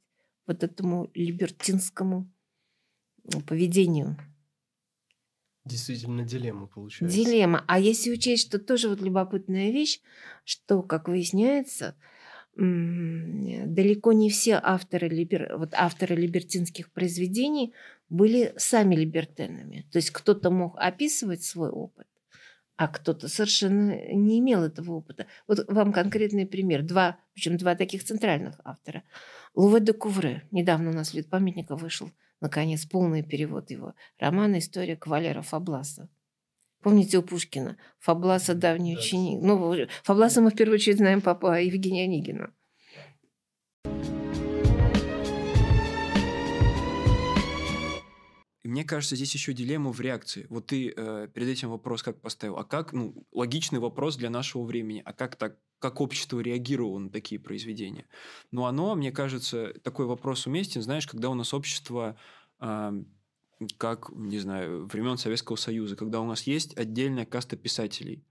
[0.47, 2.31] вот этому либертинскому
[3.47, 4.17] поведению.
[5.65, 7.17] Действительно, дилемма получается.
[7.17, 7.65] Дилемма.
[7.69, 10.01] А если учесть, что тоже вот любопытная вещь,
[10.45, 11.97] что, как выясняется,
[12.55, 17.73] далеко не все авторы, либер, вот авторы либертинских произведений
[18.09, 19.87] были сами либертенами.
[19.91, 22.07] То есть кто-то мог описывать свой опыт,
[22.77, 25.27] а кто-то совершенно не имел этого опыта.
[25.49, 26.83] Вот вам конкретный пример.
[26.83, 29.03] Два, причем два таких центральных автора.
[29.55, 30.43] Луве де Кувре.
[30.51, 32.11] Недавно у нас в памятника вышел,
[32.41, 36.09] наконец, полный перевод его романа «История кавалера Фабласа».
[36.83, 37.77] Помните у Пушкина?
[38.01, 39.41] Фабласа давний ученик.
[39.43, 42.53] Ну, Фабласа мы в первую очередь знаем папа Евгения Онегина.
[48.65, 50.47] Мне кажется, здесь еще дилемма в реакции.
[50.49, 52.57] Вот ты э, перед этим вопрос как поставил?
[52.57, 55.03] А как, ну, логичный вопрос для нашего времени.
[55.05, 58.07] А как так, как общество реагировало на такие произведения?
[58.51, 62.17] Но оно, мне кажется, такой вопрос уместен, знаешь, когда у нас общество...
[62.61, 62.93] Э,
[63.79, 68.25] как, не знаю, времен Советского Союза, когда у нас есть отдельная каста писателей.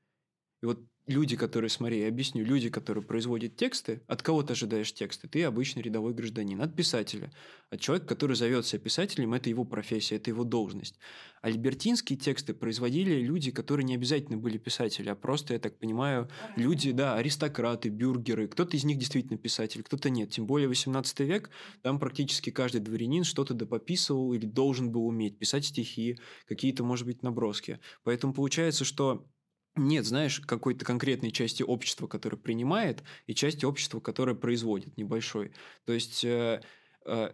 [0.62, 4.94] И вот люди, которые, смотри, я объясню, люди, которые производят тексты, от кого ты ожидаешь
[4.94, 5.28] тексты?
[5.28, 7.32] Ты обычный рядовой гражданин, от писателя.
[7.70, 11.00] От человека, который зовет себя писателем, это его профессия, это его должность.
[11.42, 16.30] А либертинские тексты производили люди, которые не обязательно были писатели, а просто, я так понимаю,
[16.56, 18.48] люди, да, аристократы, бюргеры.
[18.48, 20.32] Кто-то из них действительно писатель, кто-то нет.
[20.32, 21.50] Тем более 18 век,
[21.82, 27.24] там практически каждый дворянин что-то допописывал или должен был уметь писать стихи, какие-то, может быть,
[27.24, 27.80] наброски.
[28.04, 29.26] Поэтому получается, что
[29.76, 35.54] нет, знаешь, какой-то конкретной части общества, которая принимает, и части общества, которая производит, небольшой.
[35.86, 36.62] То есть э,
[37.06, 37.32] э,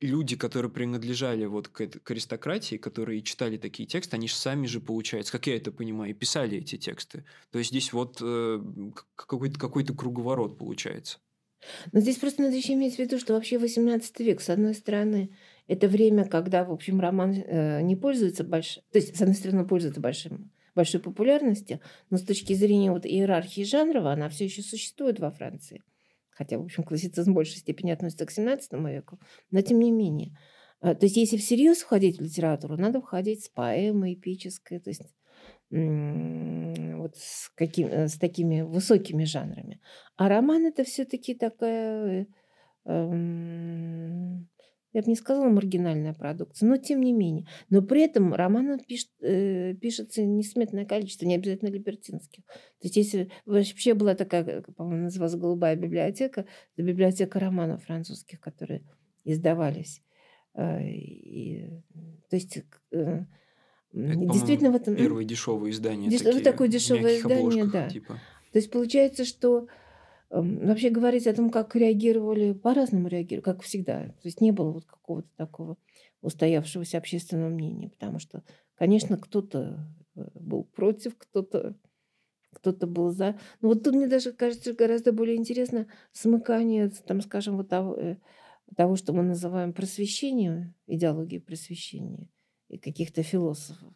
[0.00, 4.80] люди, которые принадлежали вот к, к аристократии, которые читали такие тексты, они же сами же,
[4.80, 7.24] получается, как я это понимаю, писали эти тексты.
[7.50, 8.60] То есть здесь вот э,
[9.14, 11.18] какой-то какой круговорот получается.
[11.92, 15.36] Но здесь просто надо еще иметь в виду, что вообще 18 век, с одной стороны,
[15.66, 18.82] это время, когда, в общем, роман э, не пользуется большим...
[18.92, 23.64] То есть, с одной стороны, пользуется большим большой популярности, но с точки зрения вот иерархии
[23.64, 25.82] жанрова она все еще существует во Франции.
[26.30, 29.18] Хотя, в общем, классицизм в большей степени относится к 17 веку,
[29.50, 30.38] но тем не менее.
[30.80, 35.02] А, то есть, если всерьез входить в литературу, надо входить с поэмой эпической, то есть
[35.70, 39.80] вот с, каким, э, с такими высокими жанрами.
[40.16, 42.26] А роман это все-таки такая
[42.86, 43.04] э,
[44.98, 47.46] я бы не сказала маргинальная продукция, но тем не менее.
[47.70, 52.44] Но при этом романов пишет, э, пишется несметное количество, не обязательно либертинских.
[52.44, 58.82] То есть если вообще была такая, по-моему, называлась «Голубая библиотека», это библиотека романов французских, которые
[59.24, 60.02] издавались.
[60.54, 61.70] Э, и,
[62.28, 62.58] то есть...
[62.90, 63.24] Э,
[63.92, 64.96] это, действительно в этом...
[64.96, 66.10] Первое дешевое издание.
[66.10, 66.22] Деш...
[66.22, 67.88] Такие, такое дешевое издание, да.
[67.88, 68.14] Типа.
[68.52, 69.68] То есть получается, что
[70.30, 74.08] вообще говорить о том, как реагировали, по-разному реагировали, как всегда.
[74.08, 75.76] То есть не было вот какого-то такого
[76.20, 78.42] устоявшегося общественного мнения, потому что,
[78.74, 79.78] конечно, кто-то
[80.16, 81.76] э, был против, кто-то
[82.52, 83.38] кто-то был за.
[83.60, 88.16] Но вот тут мне даже кажется гораздо более интересно смыкание, там, скажем, вот того, э,
[88.76, 92.28] того что мы называем просвещением, идеологией просвещения
[92.68, 93.92] и каких-то философов.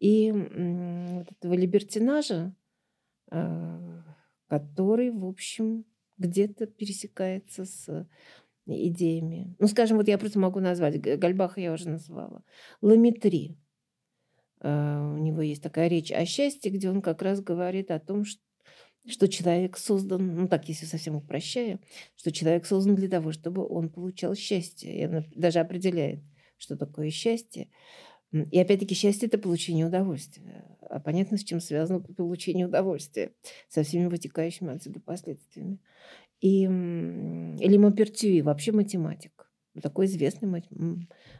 [0.00, 2.54] И вот этого либертинажа,
[3.30, 4.02] э,
[4.58, 5.84] который, в общем,
[6.16, 8.06] где-то пересекается с
[8.66, 9.56] идеями.
[9.58, 12.44] Ну, скажем, вот я просто могу назвать, Гальбаха я уже назвала.
[12.80, 13.58] Ламетри.
[14.60, 18.22] А, у него есть такая речь о счастье, где он как раз говорит о том,
[19.06, 21.80] что человек создан, ну так, если совсем упрощая,
[22.14, 24.96] что человек создан для того, чтобы он получал счастье.
[24.96, 26.20] И он даже определяет,
[26.58, 27.68] что такое счастье.
[28.34, 30.64] И опять-таки счастье– это получение удовольствия.
[30.80, 33.32] А понятно, с чем связано получение удовольствия,
[33.68, 35.78] со всеми вытекающими отсюда последствиями.
[36.40, 40.48] И или Мопертюи, вообще математик, такой известный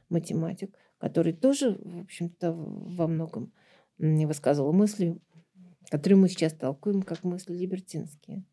[0.09, 3.53] математик, который тоже, в общем-то, во многом
[3.99, 5.19] высказывал мысли,
[5.91, 8.45] которые мы сейчас толкуем как мысли либертинские.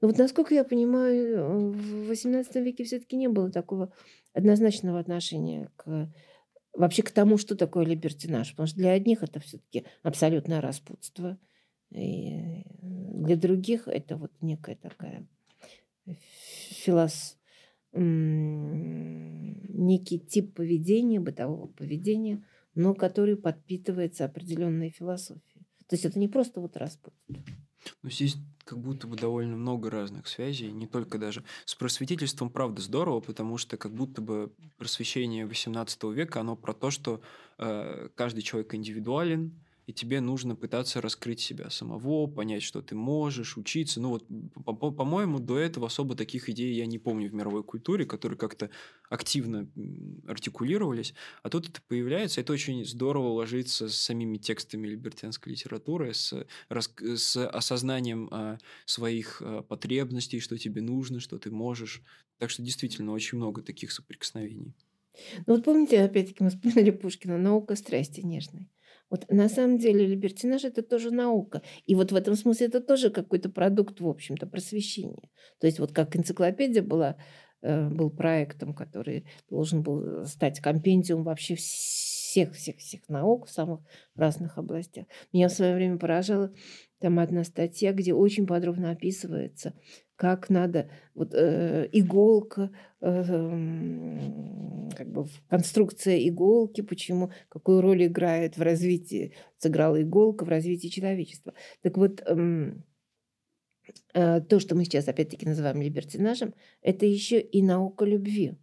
[0.00, 3.92] Но вот насколько я понимаю, в XVIII веке все-таки не было такого
[4.32, 6.10] однозначного отношения к
[6.74, 8.50] вообще к тому, что такое либертинаж.
[8.50, 11.38] Потому что для одних это все-таки абсолютное распутство.
[11.90, 15.26] И для других это вот некая такая
[16.70, 17.38] филос...
[19.82, 22.42] некий тип поведения, бытового поведения,
[22.74, 25.66] но который подпитывается определенной философией.
[25.86, 27.36] То есть это не просто вот распутство.
[28.02, 32.80] Ну, здесь как будто бы довольно много разных связей, не только даже с просветительством, правда,
[32.80, 37.20] здорово, потому что как будто бы просвещение XVIII века, оно про то, что
[37.58, 39.52] э, каждый человек индивидуален,
[39.92, 44.00] и тебе нужно пытаться раскрыть себя самого, понять, что ты можешь, учиться.
[44.00, 44.26] Ну вот,
[44.64, 48.70] по-моему, до этого особо таких идей я не помню в мировой культуре, которые как-то
[49.10, 49.68] активно
[50.26, 51.12] артикулировались.
[51.42, 57.46] А тут это появляется, это очень здорово ложится с самими текстами либертянской литературы, с, с
[57.46, 62.02] осознанием а, своих а, потребностей, что тебе нужно, что ты можешь.
[62.38, 64.74] Так что действительно очень много таких соприкосновений.
[65.46, 68.70] Ну вот помните, опять-таки мы вспомнили Пушкина «Наука страсти нежной».
[69.12, 71.60] Вот на самом деле либертинаж– это тоже наука.
[71.84, 75.28] И вот в этом смысле это тоже какой-то продукт, в общем-то, просвещения.
[75.60, 77.18] То есть вот как энциклопедия была,
[77.60, 83.80] э, был проектом, который должен был стать компендиум вообще всех-всех-всех наук в самых
[84.14, 85.04] разных областях.
[85.30, 86.50] Меня в свое время поражала
[87.02, 89.74] там одна статья, где очень подробно описывается,
[90.14, 93.22] как надо вот э, иголка, э,
[94.96, 101.54] как бы конструкция иголки, почему, какую роль играет в развитии, сыграла иголка в развитии человечества.
[101.82, 102.72] Так вот, э,
[104.14, 108.54] э, то, что мы сейчас опять-таки называем либертинажем, это еще и наука любви.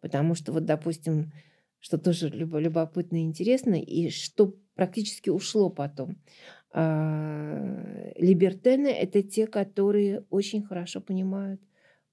[0.00, 1.32] Потому что вот, допустим,
[1.80, 6.22] что тоже любопытно и интересно, и что практически ушло потом–
[6.74, 11.60] либертены– это те, которые очень хорошо понимают,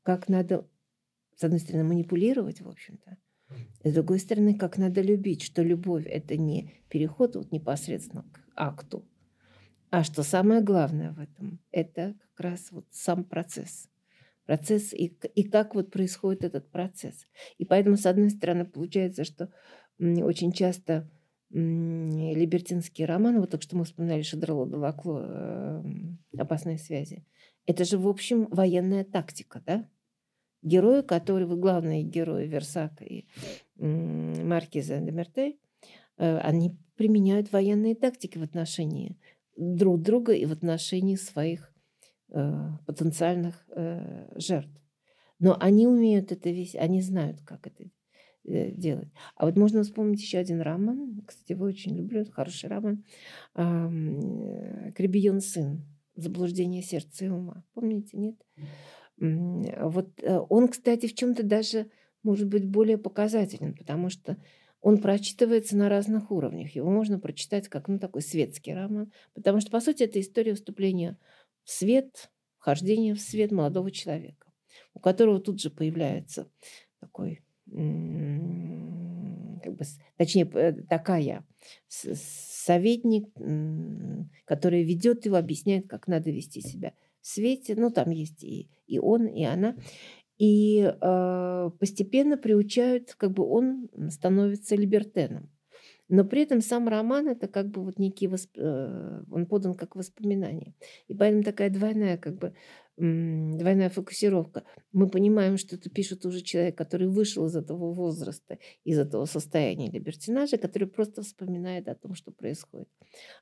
[0.03, 0.67] как надо,
[1.35, 3.17] с одной стороны, манипулировать, в общем-то,
[3.83, 9.05] с другой стороны, как надо любить, что любовь– это не переход вот непосредственно к акту,
[9.91, 13.89] а что самое главное в этом– это как раз вот сам процесс.
[14.45, 17.25] Процесс и, и как вот происходит этот процесс.
[17.57, 19.51] И поэтому, с одной стороны, получается, что
[19.99, 21.09] очень часто
[21.55, 27.25] либертинский роман, вот только что мы вспоминали Шадрало Далакло эм, «Опасные связи»,
[27.65, 29.89] это же, в общем, военная тактика, да?
[30.61, 33.25] Герои, которые, главные герои Версака и
[33.75, 35.59] Маркиза де Мертей,
[36.17, 39.17] э, они применяют военные тактики в отношении
[39.55, 41.71] друг друга и в отношении своих
[42.29, 42.51] э,
[42.85, 44.81] потенциальных э, жертв.
[45.39, 47.83] Но они умеют это весь, они знают, как это
[48.45, 49.09] делать.
[49.35, 51.21] А вот можно вспомнить еще один роман.
[51.25, 52.25] Кстати, его очень люблю.
[52.31, 53.03] Хороший роман.
[53.55, 55.83] Э, Кребион сын.
[56.15, 57.63] Заблуждение сердца и ума.
[57.73, 58.35] Помните, нет?
[59.17, 61.89] Вот э, он, кстати, в чем-то даже
[62.23, 64.37] может быть более показателен, потому что
[64.81, 66.75] он прочитывается на разных уровнях.
[66.75, 71.17] Его можно прочитать как ну, такой светский роман, потому что, по сути, это история вступления
[71.63, 74.51] в свет, вхождения в свет молодого человека,
[74.93, 76.49] у которого тут же появляется
[76.99, 77.44] такой
[79.63, 79.85] как бы,
[80.17, 80.45] точнее,
[80.89, 81.45] такая
[81.87, 83.27] советник,
[84.45, 87.75] которая ведет его, объясняет, как надо вести себя в свете.
[87.75, 89.75] Ну, там есть и, и он, и она.
[90.37, 95.49] И э, постепенно приучают, как бы он становится либертеном.
[96.07, 98.51] Но при этом сам роман это как бы вот некий восп...
[98.57, 100.75] Э, он подан как воспоминание.
[101.07, 102.53] И поэтому такая двойная как бы
[102.97, 104.63] двойная фокусировка.
[104.93, 109.89] Мы понимаем, что это пишет уже человек, который вышел из этого возраста, из этого состояния
[109.89, 112.87] либертинажа, который просто вспоминает о том, что происходит.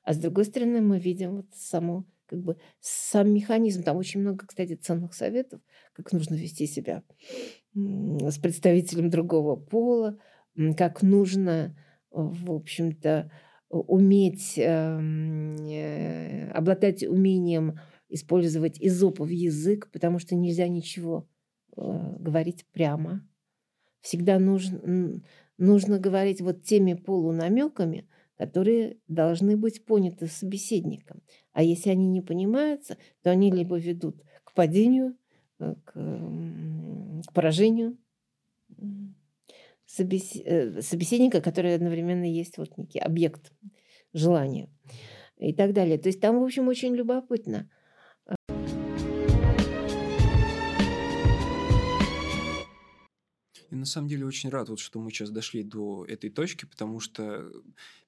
[0.02, 3.82] А с другой стороны, мы видим вот само, как бы, сам механизм.
[3.84, 5.60] Там очень много, кстати, ценных советов,
[5.92, 7.04] как нужно вести себя
[7.74, 10.18] с представителем другого пола,
[10.76, 11.76] как нужно,
[12.10, 13.30] в общем-то,
[13.68, 21.28] уметь, эм, э, обладать умением использовать изопов язык, потому что нельзя ничего
[21.76, 21.80] э,
[22.18, 23.26] говорить прямо.
[24.00, 25.22] Всегда нужно,
[25.56, 31.22] нужно говорить вот теми полунамеками, которые должны быть поняты собеседником.
[31.52, 35.16] А если они не понимаются, то они либо ведут к падению,
[35.58, 37.96] э, к, к поражению.
[39.98, 43.52] Э, собеседника, который одновременно есть вот некий объект
[44.12, 44.68] желания
[45.36, 45.98] и так далее.
[45.98, 47.70] То есть там, в общем, очень любопытно–
[53.84, 57.52] на самом деле очень рад, вот, что мы сейчас дошли до этой точки, потому что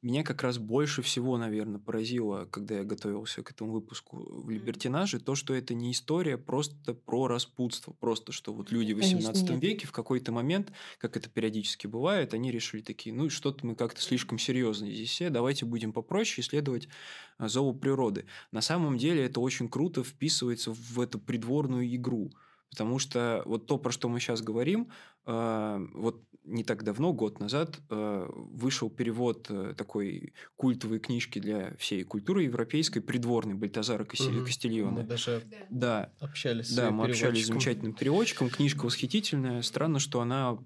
[0.01, 5.21] меня как раз больше всего, наверное, поразило, когда я готовился к этому выпуску в Либертинаже,
[5.21, 9.87] то, что это не история просто про распутство, просто что вот люди в 18 веке
[9.87, 14.39] в какой-то момент, как это периодически бывает, они решили такие, ну что-то мы как-то слишком
[14.39, 16.89] серьезно здесь все, давайте будем попроще исследовать
[17.37, 18.25] а, зову природы.
[18.51, 22.33] На самом деле это очень круто вписывается в эту придворную игру.
[22.71, 24.91] Потому что вот то, про что мы сейчас говорим,
[25.27, 31.75] э, вот не так давно, год назад, э, вышел перевод э, такой культовой книжки для
[31.77, 34.45] всей культуры европейской, придворный Бальтазара угу.
[34.45, 34.91] Кастильона.
[34.93, 36.13] Мы даже да.
[36.21, 38.49] общались Да, мы общались с замечательным переводчиком.
[38.49, 39.63] Книжка восхитительная.
[39.63, 40.59] Странно, что она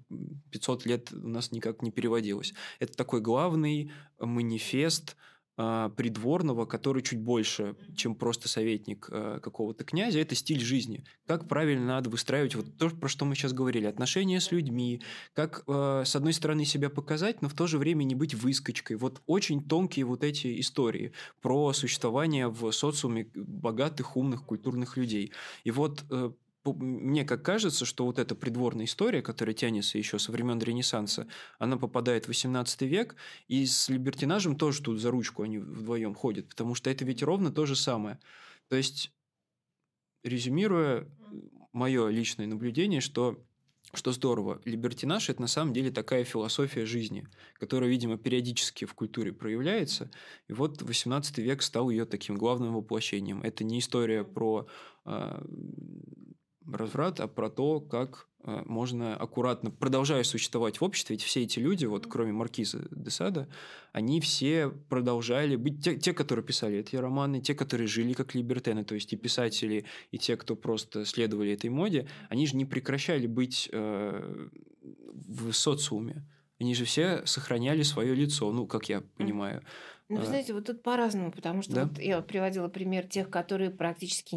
[0.51, 2.53] 500 лет у нас никак не переводилась.
[2.79, 5.17] Это такой главный манифест–
[5.95, 11.03] придворного, который чуть больше, чем просто советник а, какого-то князя, это стиль жизни.
[11.25, 15.01] Как правильно надо выстраивать вот то, про что мы сейчас говорили, отношения с людьми,
[15.33, 18.97] как а, с одной стороны себя показать, но в то же время не быть выскочкой.
[18.97, 25.31] Вот очень тонкие вот эти истории про существование в социуме богатых, умных, культурных людей.
[25.63, 26.31] И вот э,
[26.65, 31.77] мне как кажется, что вот эта придворная история, которая тянется еще со времен Ренессанса, она
[31.77, 33.15] попадает в 18 век,
[33.47, 37.51] и с либертинажем тоже тут за ручку они вдвоем ходят, потому что это ведь ровно
[37.51, 38.19] то же самое.
[38.67, 39.11] То есть,
[40.23, 41.07] резюмируя,
[41.73, 43.43] мое личное наблюдение, что
[43.93, 44.61] что здорово.
[44.63, 50.09] Либертинаж– это на самом деле такая философия жизни, которая, видимо, периодически в культуре проявляется.
[50.47, 53.41] И вот XVIII век стал ее таким главным воплощением.
[53.41, 54.67] Это не история про
[55.05, 55.43] э,
[56.69, 61.59] разврат, а про то, как э, можно аккуратно, продолжая существовать в обществе, ведь все эти
[61.59, 63.47] люди, вот кроме Маркиза де Сада,
[63.93, 68.83] они все продолжали быть, те, те, которые писали эти романы, те, которые жили как либертены,
[68.83, 73.27] то есть и писатели, и те, кто просто следовали этой моде, они же не прекращали
[73.27, 74.47] быть э,
[74.81, 76.25] в социуме.
[76.59, 79.63] Они же все сохраняли свое лицо, ну, как я понимаю.
[80.11, 81.85] Ну, вы э, знаете, вот тут по-разному, потому что да?
[81.85, 84.35] вот я приводила пример тех, которые практически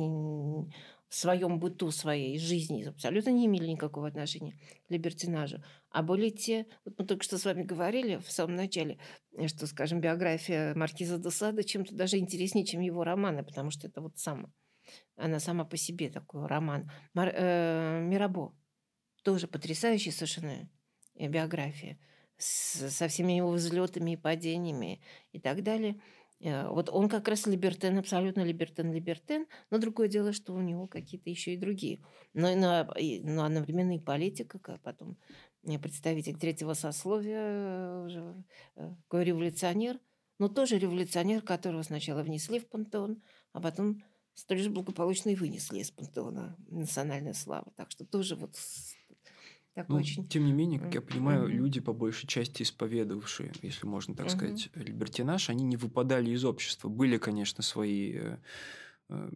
[1.15, 5.63] своем быту, своей жизни абсолютно не имели никакого отношения к либертинажу.
[5.91, 8.99] А были те, вот мы только что с вами говорили в самом начале,
[9.47, 14.19] что, скажем, биография Маркиза де чем-то даже интереснее, чем его романы, потому что это вот
[14.19, 14.53] сам,
[15.17, 16.91] она сама по себе такой роман.
[17.13, 18.55] Мар, э, Мирабо,
[19.23, 20.69] тоже потрясающая совершенно
[21.15, 21.99] биография,
[22.37, 25.01] с, со всеми его взлетами и падениями
[25.33, 30.53] и так далее– Э, вот он как раз либертен, абсолютно либертен-либертен, но другое дело, что
[30.53, 32.01] у него какие-то еще и другие.
[32.35, 32.87] Но, но,
[33.23, 35.17] но одновременно и политика, как потом
[35.65, 39.99] э, представитель третьего сословия, э, уже, такой революционер,
[40.39, 43.23] но тоже революционер, которого сначала внесли в пантеон,
[43.53, 44.03] а потом
[44.35, 47.71] столь же благополучно и вынесли из пантеона национальной славы.
[47.77, 48.57] Так что тоже вот
[49.75, 50.25] так ну, очень...
[50.27, 51.53] Тем не менее, как я понимаю, mm-hmm.
[51.53, 54.31] люди, по большей части исповедовавшие, если можно так mm-hmm.
[54.31, 56.89] сказать, либертинаж, они не выпадали из общества.
[56.89, 58.39] Были, конечно, свои э,
[59.09, 59.31] э,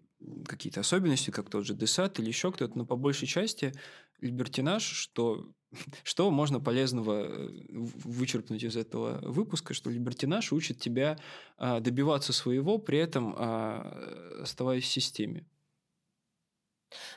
[0.47, 3.73] какие-то особенности, как тот же Десат или еще кто-то, но по большей части
[4.21, 5.51] либертинаж, что,
[6.05, 11.19] что можно полезного э, вычерпнуть из этого выпуска, что либертинаж учит тебя
[11.59, 15.45] э, добиваться своего, при этом э, оставаясь в системе.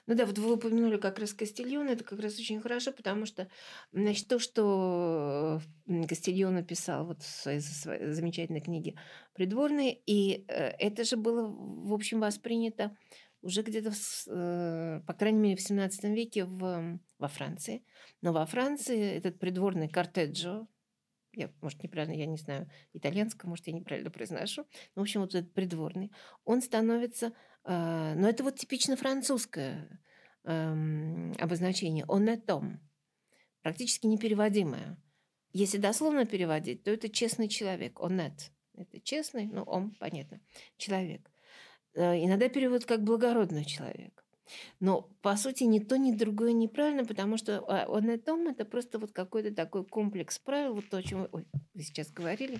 [0.08, 3.48] Ну да, вот вы упомянули как раз Кастильон, это как раз очень хорошо, потому что,
[3.92, 5.62] значит, то, что
[6.08, 8.96] Кастильон написал вот в своей, своей замечательной книге
[9.34, 12.96] «Придворные», и э, это же было, в общем, воспринято
[13.42, 13.92] уже где-то,
[14.28, 17.84] э, по крайней мере, в 17 веке в, во Франции.
[18.22, 20.68] Но во Франции этот придворный кортеджо,
[21.34, 24.66] я, может, неправильно, я не знаю итальянского, может, я неправильно произношу,
[24.96, 26.12] но, в общем, вот этот придворный,
[26.44, 27.34] он становится
[27.64, 30.02] но это вот типично французское
[30.44, 32.80] эм, обозначение «он est том»,
[33.62, 34.98] практически непереводимое.
[35.54, 38.52] Если дословно переводить, то это честный человек, он нет.
[38.74, 40.40] Это честный, ну, он, понятно,
[40.78, 41.30] человек.
[41.94, 44.24] Э, иногда переводят как благородный человек.
[44.80, 48.66] Но, по сути, ни то, ни другое неправильно, потому что а, он и том это
[48.66, 52.60] просто вот какой-то такой комплекс правил, вот то, о чем вы, вы сейчас говорили,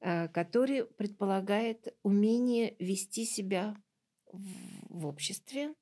[0.00, 3.76] а, который предполагает умение вести себя
[4.88, 5.74] в обществе.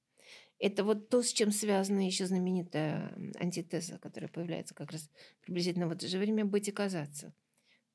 [0.58, 5.92] Это вот то, с чем связана еще знаменитая антитеза, которая появляется как раз приблизительно в
[5.92, 7.34] это же время «быть и казаться».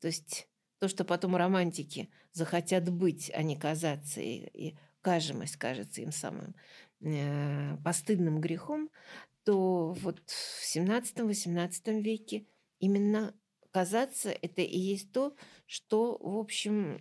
[0.01, 0.47] То есть
[0.79, 6.55] то, что потом романтики захотят быть, а не казаться, и, и кажемость кажется им самым
[7.01, 8.89] э, постыдным грехом,
[9.43, 12.45] то вот в 17-18 веке
[12.79, 13.33] именно
[13.77, 15.35] казаться это и есть то,
[15.67, 16.97] что, в общем,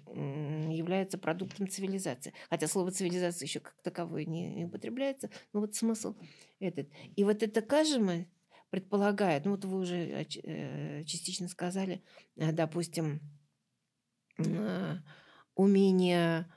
[0.70, 2.34] является продуктом цивилизации.
[2.50, 6.16] Хотя слово цивилизация еще как таковое не, употребляется, но вот смысл
[6.58, 6.90] этот.
[7.16, 8.30] И вот это кажемое
[8.68, 12.02] предполагает, ну вот вы уже э, частично сказали,
[12.36, 13.22] э, допустим,
[14.36, 14.96] э,
[15.54, 16.52] умение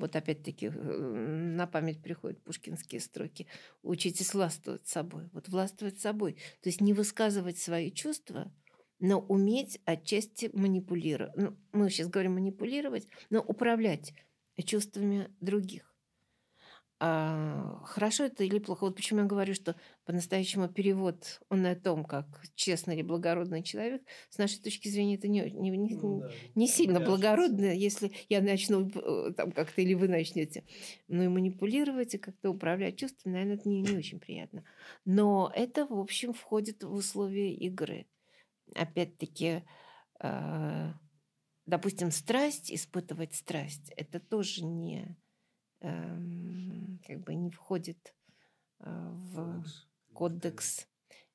[0.00, 3.46] вот опять-таки э, на память приходят пушкинские строки.
[3.82, 5.28] Учитесь властвовать собой.
[5.32, 6.34] Вот властвовать собой.
[6.62, 8.52] То есть не высказывать свои чувства,
[8.98, 11.36] но уметь отчасти манипулировать.
[11.36, 14.12] Ну, мы сейчас говорим манипулировать, но управлять
[14.64, 15.89] чувствами других.
[17.02, 18.84] А хорошо это или плохо?
[18.84, 19.74] Вот почему я говорю, что
[20.04, 22.26] по-настоящему перевод, он о том, как
[22.56, 26.30] честный или благородный человек, с нашей точки зрения, это не, не, не, ну, да.
[26.54, 30.64] не сильно благородно, если я начну э, там как-то или вы начнете
[31.08, 34.62] ну и манипулировать, и как-то управлять чувствами, наверное, это не, не очень приятно.
[35.06, 38.08] Но это, в общем, входит в условия игры.
[38.74, 39.64] Опять-таки,
[40.22, 40.92] э,
[41.64, 45.16] допустим, страсть, испытывать страсть, это тоже не
[45.80, 48.14] как бы не входит
[48.80, 49.64] э, в
[50.12, 50.86] кодекс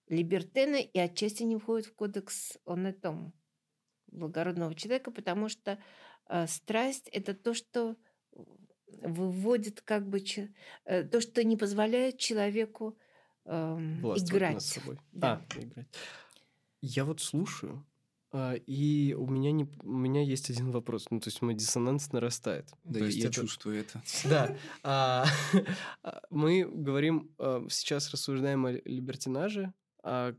[0.07, 3.33] Либертена и отчасти не входит в кодекс Онетом
[4.07, 5.79] благородного человека, потому что
[6.27, 7.95] э, страсть– это то, что
[9.01, 10.23] выводит как бы
[10.85, 12.97] э, то, что не позволяет человеку
[13.45, 14.53] э, играть.
[14.53, 14.99] Над собой.
[15.11, 15.41] Да.
[15.49, 15.87] А, играть.
[16.81, 17.85] Я вот слушаю,
[18.65, 21.07] и у меня, не, у меня есть один вопрос.
[21.09, 22.69] Ну, то есть мой диссонанс нарастает.
[22.83, 23.41] Да, то есть я это...
[23.41, 24.01] чувствую это.
[24.25, 24.55] Да.
[24.83, 25.25] А,
[26.29, 29.73] мы говорим, а, сейчас рассуждаем о либертинаже,
[30.03, 30.35] а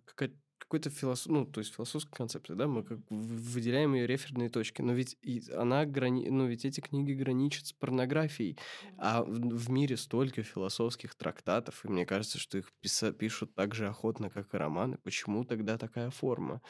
[0.67, 1.27] какой-то философ...
[1.33, 5.43] ну, то есть философской концепции, да, мы как выделяем ее реферные точки, но ведь и
[5.55, 6.29] она грани...
[6.29, 8.59] ну, ведь эти книги граничат с порнографией,
[8.99, 13.13] а в, в мире столько философских трактатов, и мне кажется, что их писа...
[13.13, 14.99] пишут так же охотно, как и романы.
[15.03, 16.61] Почему тогда такая форма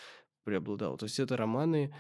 [0.47, 0.97] преобладала?
[0.97, 1.95] То есть это романы,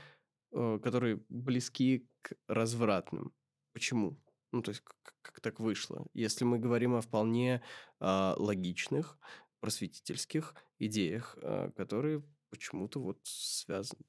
[0.52, 3.32] э, которые близки к развратным.
[3.72, 4.16] Почему?
[4.52, 6.06] Ну, то есть, как, как так вышло?
[6.14, 7.62] Если мы говорим о вполне
[8.00, 9.18] э, логичных,
[9.60, 14.04] просветительских идеях, э, которые почему-то вот связаны.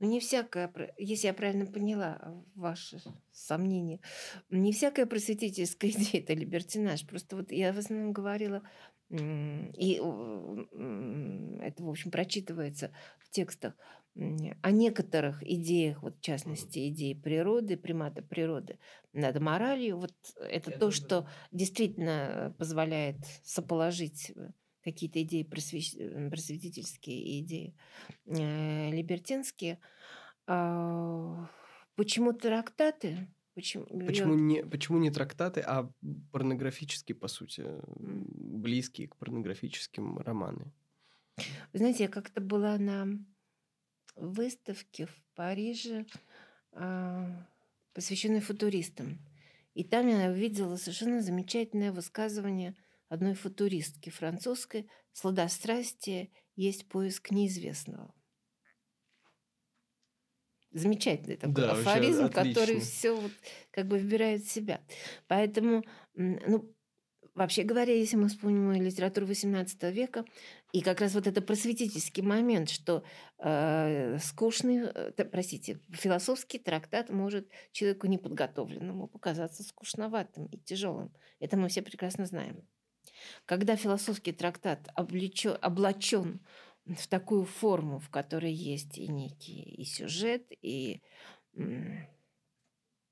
[0.00, 3.00] Ну, не всякое, если я правильно поняла ваши
[3.32, 4.00] сомнения,
[4.50, 7.06] не всякая просветительская идея– это либертинаж.
[7.06, 8.62] Просто вот я в основном говорила,
[9.12, 9.96] и
[11.60, 13.74] это, в общем, прочитывается в текстах,
[14.14, 18.78] о некоторых идеях, вот в частности, идеи природы, примата природы
[19.12, 19.98] над моралью.
[19.98, 24.32] Вот это, это то, что действительно позволяет соположить
[24.82, 27.74] какие-то идеи просветительские идеи
[28.26, 29.78] э, либертинские.
[30.46, 31.48] А,
[31.94, 33.28] почему трактаты?
[33.54, 35.90] Почему, почему, не, почему не трактаты, а
[36.30, 40.72] порнографические, по сути, близкие к порнографическим романы?
[41.72, 43.06] Вы знаете, я как-то была на
[44.16, 46.06] выставке в Париже,
[46.72, 47.46] а,
[47.92, 49.18] посвященной футуристам.
[49.74, 52.74] И там я увидела совершенно замечательное высказывание–
[53.12, 58.14] одной футуристки французской «Сладострастие есть поиск неизвестного».
[60.72, 63.32] Замечательный такой да, афоризм, который все вот
[63.70, 64.80] как бы выбирает в себя.
[65.28, 66.74] Поэтому, ну,
[67.34, 70.24] вообще говоря, если мы вспомним литературу XVIII века,
[70.72, 73.04] и как раз вот это просветительский момент, что
[73.38, 81.12] э, скучный, э, простите, философский трактат может человеку неподготовленному показаться скучноватым и тяжелым.
[81.40, 82.66] Это мы все прекрасно знаем.
[83.46, 86.40] Когда философский трактат облечен, облачен
[86.86, 91.02] в такую форму, в которой есть и некий и сюжет, и...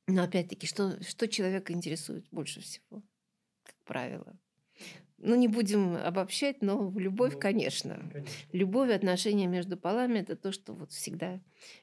[0.06, 3.02] Но опять-таки, что, что человека интересует больше всего,
[3.62, 4.36] как правило?
[5.18, 8.10] Ну, не будем обобщать, но любовь, ну, конечно.
[8.10, 8.32] конечно.
[8.52, 11.40] Любовь, отношения между полами– это то, что вот всегда,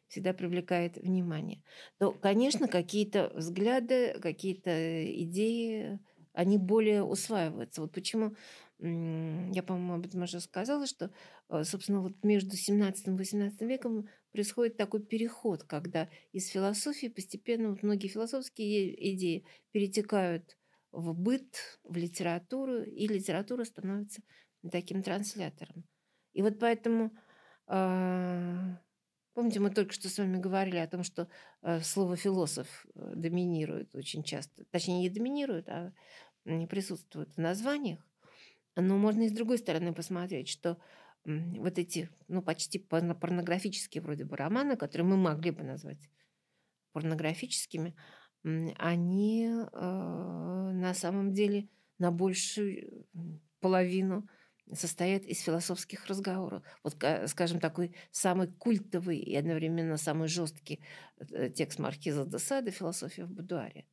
[0.08, 1.62] всегда привлекает внимание.
[2.00, 6.00] То, конечно, какие-то взгляды, какие-то идеи
[6.34, 7.82] они более усваиваются.
[7.82, 8.36] Вот почему,
[8.80, 11.12] я, по-моему, об этом уже сказала, что,
[11.50, 17.72] э, собственно, вот между 17 и 18 веком происходит такой переход, когда из философии постепенно
[17.72, 20.58] вот многие философские идеи перетекают
[20.92, 24.22] в быт, в литературу, и литература становится
[24.72, 25.84] таким транслятором.
[26.34, 27.12] И вот поэтому
[27.66, 28.78] а,
[29.38, 31.30] Помните, мы только что с вами говорили о том, что
[31.62, 34.66] э, слово философ э, доминирует очень часто.
[34.72, 35.94] Точнее, не доминирует, а
[36.44, 38.00] не присутствует в названиях.
[38.82, 40.78] Но можно и с другой стороны посмотреть, что
[41.26, 46.10] вот эти, ну, почти порнографические вроде бы романы, которые мы могли бы назвать
[46.94, 47.96] порнографическими,
[48.78, 51.68] они э, на самом деле
[51.98, 53.06] на большую
[53.60, 54.28] половину
[54.74, 56.64] состоят из философских разговоров.
[56.84, 56.96] Вот,
[57.28, 60.82] скажем, такой самый культовый и одновременно самый жесткий
[61.18, 63.86] э, текст Маркиза де Сада «Философия в будуаре».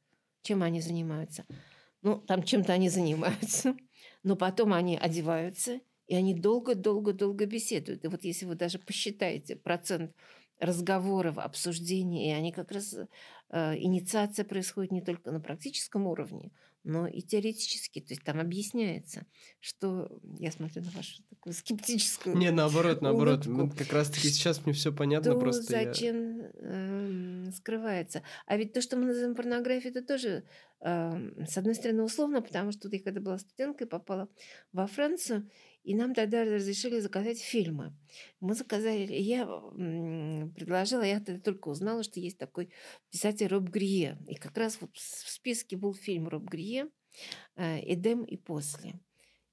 [0.42, 1.44] Чем они занимаются?
[2.02, 3.74] Ну, там чем-то они занимаются,
[4.22, 8.04] но потом они одеваются, и они долго-долго-долго беседуют.
[8.04, 10.14] И вот если вы даже посчитаете процент
[10.60, 16.50] разговоров, обсуждений, и они как раз э, инициация происходит не только на практическом уровне,
[16.84, 18.00] но и теоретически.
[18.00, 19.26] То есть там объясняется,
[19.60, 22.36] что я смотрю на вашу такую скептическую.
[22.36, 23.46] Не, наоборот, наоборот.
[23.46, 25.64] Улыбку, как раз-таки сейчас мне все понятно, то просто.
[25.64, 26.50] Зачем я...
[26.60, 28.22] э, скрывается?
[28.46, 30.44] А ведь то, что мы называем порнографией, это тоже,
[30.80, 34.28] э, с одной стороны, условно, потому что вот я когда была студенткой, попала
[34.72, 35.50] во Францию,
[35.84, 37.94] и нам тогда разрешили заказать фильмы.
[38.40, 39.44] Мы заказали, я
[40.56, 42.70] предложила, я тогда только узнала, что есть такой
[43.10, 44.18] писатель Роб Грие.
[44.26, 46.88] И как раз вот в списке был фильм Роб Грие
[47.56, 48.98] э, «Эдем и после».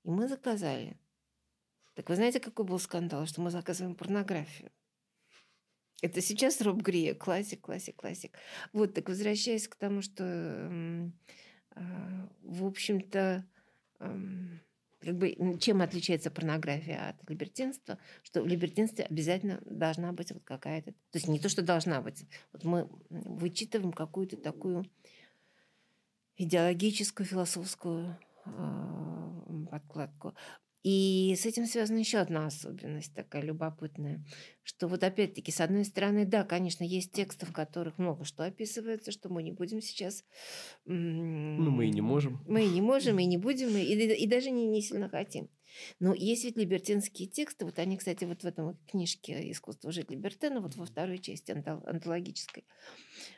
[0.03, 0.97] И мы заказали.
[1.95, 4.71] Так вы знаете, какой был скандал, что мы заказываем порнографию?
[6.01, 8.38] Это сейчас Роб Грия, классик, классик, классик.
[8.71, 11.09] Вот, так возвращаясь к тому, что, э,
[12.41, 13.45] в общем-то,
[15.01, 20.91] как бы, чем отличается порнография от либертинства, что в либертинстве обязательно должна быть вот какая-то...
[20.91, 22.25] То есть не то, что должна быть.
[22.53, 24.85] Вот мы вычитываем какую-то такую
[26.37, 30.35] идеологическую, философскую э, подкладку.
[30.84, 34.25] И с этим связана еще одна особенность такая любопытная,
[34.63, 39.11] что вот опять-таки, с одной стороны, да, конечно, есть тексты, в которых много что описывается,
[39.11, 40.23] что мы не будем сейчас...
[40.86, 42.43] Ну, мы и не можем.
[42.47, 45.49] Мы и не можем, и не будем, и, и, даже не, не сильно хотим.
[45.99, 50.61] Но есть ведь либертинские тексты, вот они, кстати, вот в этом книжке «Искусство жить либертена»,
[50.61, 52.65] вот во второй части антологической,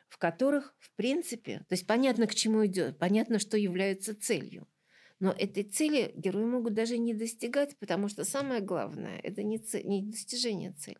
[0.08, 4.68] в которых, в принципе, то есть понятно, к чему идет, понятно, что является целью.
[5.20, 9.86] Но этой цели герои могут даже не достигать, потому что самое главное– это не, цель,
[9.86, 10.98] не достижение цели,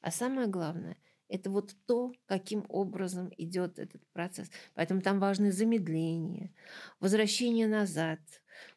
[0.00, 0.96] а самое главное–
[1.28, 4.50] это вот то, каким образом идет этот процесс.
[4.74, 6.52] Поэтому там важны замедление,
[7.00, 8.20] возвращение назад.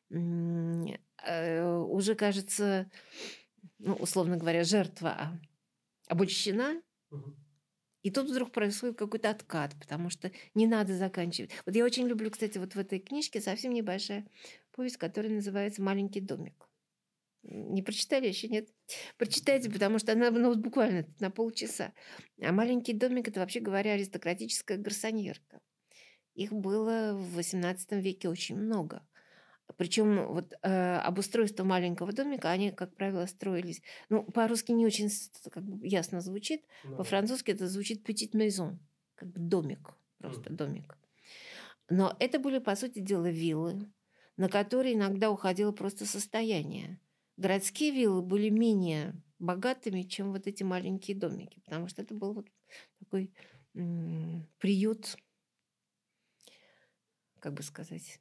[0.10, 2.90] Э, уже, кажется,
[3.80, 5.38] ну, условно говоря, жертва
[6.08, 6.82] обольщена,
[7.12, 7.36] угу.
[8.06, 11.50] И тут вдруг происходит какой-то откат, потому что не надо заканчивать.
[11.66, 14.28] Вот я очень люблю, кстати, вот в этой книжке совсем небольшая
[14.74, 16.70] повесть, которая называется «Маленький домик».
[17.42, 18.70] Не прочитали еще, нет?
[19.18, 21.94] Прочитайте, потому что она ну, буквально на полчаса.
[22.40, 25.60] А «Маленький домик»– это, вообще говоря, аристократическая гарсоньерка.
[26.36, 29.02] Их было в XVIII веке очень много.
[29.78, 33.82] Причем вот э, обустройство маленького домика, они, как правило, строились.
[34.10, 35.10] Ну, по-русски не очень
[35.52, 36.64] как бы, ясно звучит.
[36.84, 36.98] Да.
[36.98, 38.78] По-французски это звучит petit maison,
[39.16, 40.56] как бы домик, просто mm.
[40.56, 40.98] домик.
[41.90, 43.92] Но это были, по сути дела, виллы,
[44.38, 47.00] на которые иногда уходило просто состояние.
[47.38, 52.48] Городские виллы были менее богатыми, чем вот эти маленькие домики, потому что это был вот
[53.00, 53.32] такой
[53.74, 55.18] м- приют,
[57.40, 58.20] как бы сказать,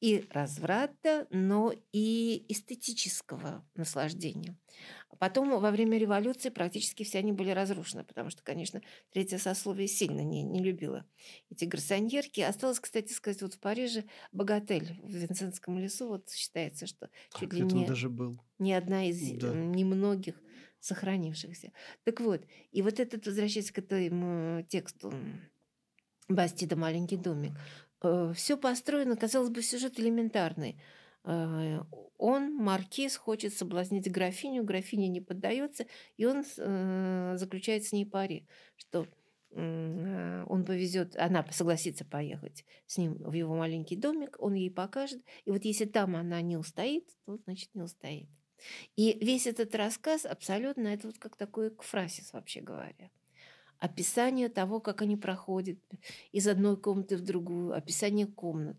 [0.00, 4.56] и разврата, но и эстетического наслаждения.
[5.18, 10.20] Потом во время революции практически все они были разрушены, потому что, конечно, третье сословие сильно
[10.20, 11.06] не, не любило
[11.50, 12.40] эти гарсоньерки.
[12.40, 17.62] Осталось, кстати сказать, вот в Париже богатель в Винсентском лесу, вот считается, что чуть ли
[17.62, 18.38] не, даже был.
[18.58, 19.54] не одна из да.
[19.54, 20.34] немногих
[20.80, 21.72] сохранившихся.
[22.04, 25.12] Так вот, и вот этот, возвращаясь к этому тексту
[26.28, 27.52] Бастида «Маленький домик»,
[28.00, 30.80] все построено, казалось бы, сюжет элементарный.
[31.24, 31.80] Э,
[32.18, 35.86] он, маркиз, хочет соблазнить графиню, графиня не поддается,
[36.16, 39.06] и он э, заключает с ней пари, что
[39.52, 45.50] он повезет, она согласится поехать с ним в его маленький домик, он ей покажет, и
[45.50, 48.28] вот если там она не устоит, то значит не устоит.
[48.96, 53.10] И весь этот рассказ абсолютно это вот как такой кфрасис, вообще говоря
[53.78, 55.78] описание того, как они проходят
[56.32, 58.76] из одной комнаты в другую, описание комнат,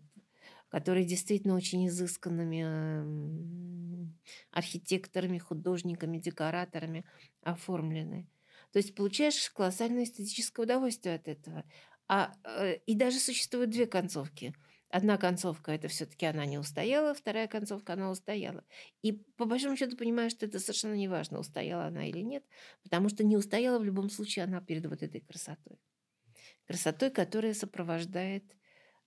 [0.68, 4.12] которые действительно очень изысканными
[4.50, 7.04] архитекторами, художниками, декораторами
[7.42, 8.28] оформлены.
[8.72, 11.64] То есть получаешь колоссальное эстетическое удовольствие от этого.
[12.06, 14.54] А, э, и даже существуют две концовки–
[14.90, 18.64] Одна концовка это все-таки она не устояла, вторая концовка она устояла.
[19.02, 22.44] И по большому счету понимаю, что это совершенно не важно, устояла она или нет,
[22.82, 25.78] потому что не устояла в любом случае она перед вот этой красотой.
[26.66, 28.44] Красотой, которая сопровождает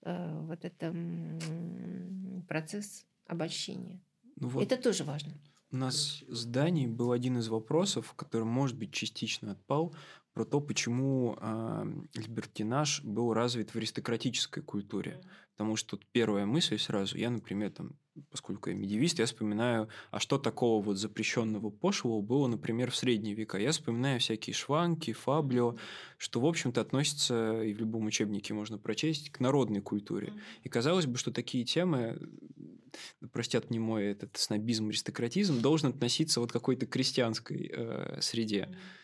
[0.03, 3.99] э, вот этот процесс обольщения.
[4.36, 5.34] Ну вот это тоже важно.
[5.71, 9.95] У нас с Даней был один из вопросов, который, может быть, частично отпал,
[10.34, 15.21] про то, почему э, либертинаж был развит в аристократической культуре.
[15.62, 17.91] Потому что тут первая мысль сразу, я, например, там,
[18.32, 23.36] поскольку я медиевист, я вспоминаю, а что такого вот запрещенного пошлого было, например, в средние
[23.36, 23.59] века.
[23.59, 25.76] Я вспоминаю всякие шванки, фаблио,
[26.18, 30.34] что, в общем-то, относится, и в любом учебнике можно прочесть, к народной культуре.
[30.64, 32.20] И казалось бы, что такие темы,
[33.32, 38.68] простят мне мой этот снобизм, аристократизм, должен относиться вот к какой-то крестьянской э, среде.
[38.68, 39.01] Mm-hmm.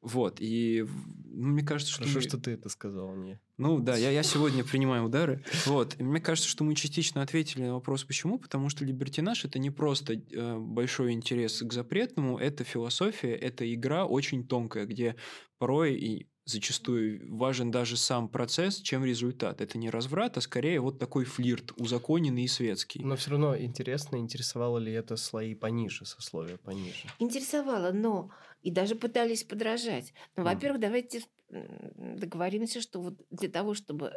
[0.00, 0.86] Вот, и
[1.24, 2.02] ну, мне кажется, что...
[2.02, 2.22] Хорошо, мы...
[2.22, 3.40] что ты это сказал мне.
[3.56, 5.44] Ну да, я, я сегодня принимаю удары.
[5.66, 8.38] Вот, и мне кажется, что мы частично ответили на вопрос, почему.
[8.38, 14.06] Потому что либертинаж– это не просто э, большой интерес к запретному, это философия, это игра
[14.06, 15.16] очень тонкая, где
[15.58, 19.60] порой и зачастую важен даже сам процесс, чем результат.
[19.60, 23.04] Это не разврат, а скорее вот такой флирт, узаконенный и светский.
[23.04, 27.06] Но все равно интересно, интересовало ли это слои пониже, сословия пониже?
[27.18, 28.30] Интересовало, но
[28.62, 30.12] и даже пытались подражать.
[30.36, 30.46] Ну, mm.
[30.46, 34.12] во-первых, давайте договоримся, что вот для того, чтобы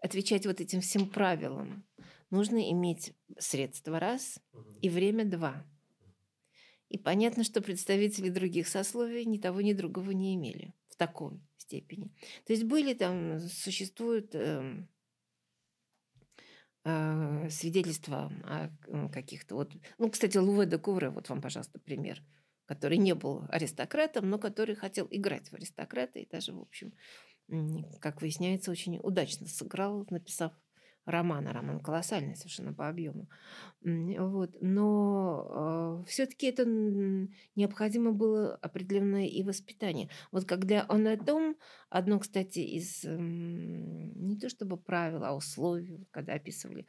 [0.00, 1.84] отвечать вот этим всем правилам,
[2.30, 4.40] нужно иметь средства раз
[4.80, 5.64] и время два.
[6.88, 12.10] И понятно, что представители других сословий ни того, ни другого не имели в такой степени.
[12.44, 14.86] То есть были там, существуют э,
[16.84, 19.72] э, свидетельства о каких-то вот...
[19.98, 22.22] Ну, кстати, Луве де Кувре, вот вам, пожалуйста, пример,
[22.66, 26.92] который не был аристократом, но который хотел играть в аристократа и даже, в общем,
[28.00, 30.52] как выясняется, очень удачно сыграл, написав
[31.04, 31.52] романа.
[31.52, 33.28] Роман колоссальный совершенно по объему.
[33.80, 34.56] Вот.
[34.60, 40.08] Но э, все-таки это необходимо было определенное и воспитание.
[40.30, 41.56] Вот когда он о том,
[41.90, 46.86] одно, кстати, из э, не то чтобы правил, а условий, когда описывали,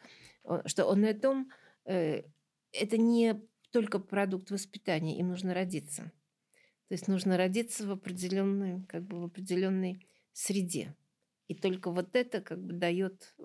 [0.65, 1.49] что он о том,
[1.85, 2.23] э,
[2.71, 3.41] это не
[3.73, 6.03] только продукт воспитания, им нужно родиться.
[6.87, 10.95] То есть нужно родиться в определенной, как бы в определенной среде.
[11.47, 13.35] И только вот это как бы дает...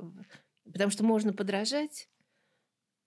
[0.65, 2.11] Потому что можно подражать.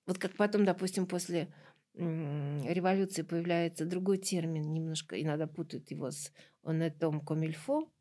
[0.07, 1.53] Вот как потом, допустим, после
[1.93, 6.32] революции появляется другой термин, немножко иногда путают его с
[6.63, 7.91] «онетом комильфо»,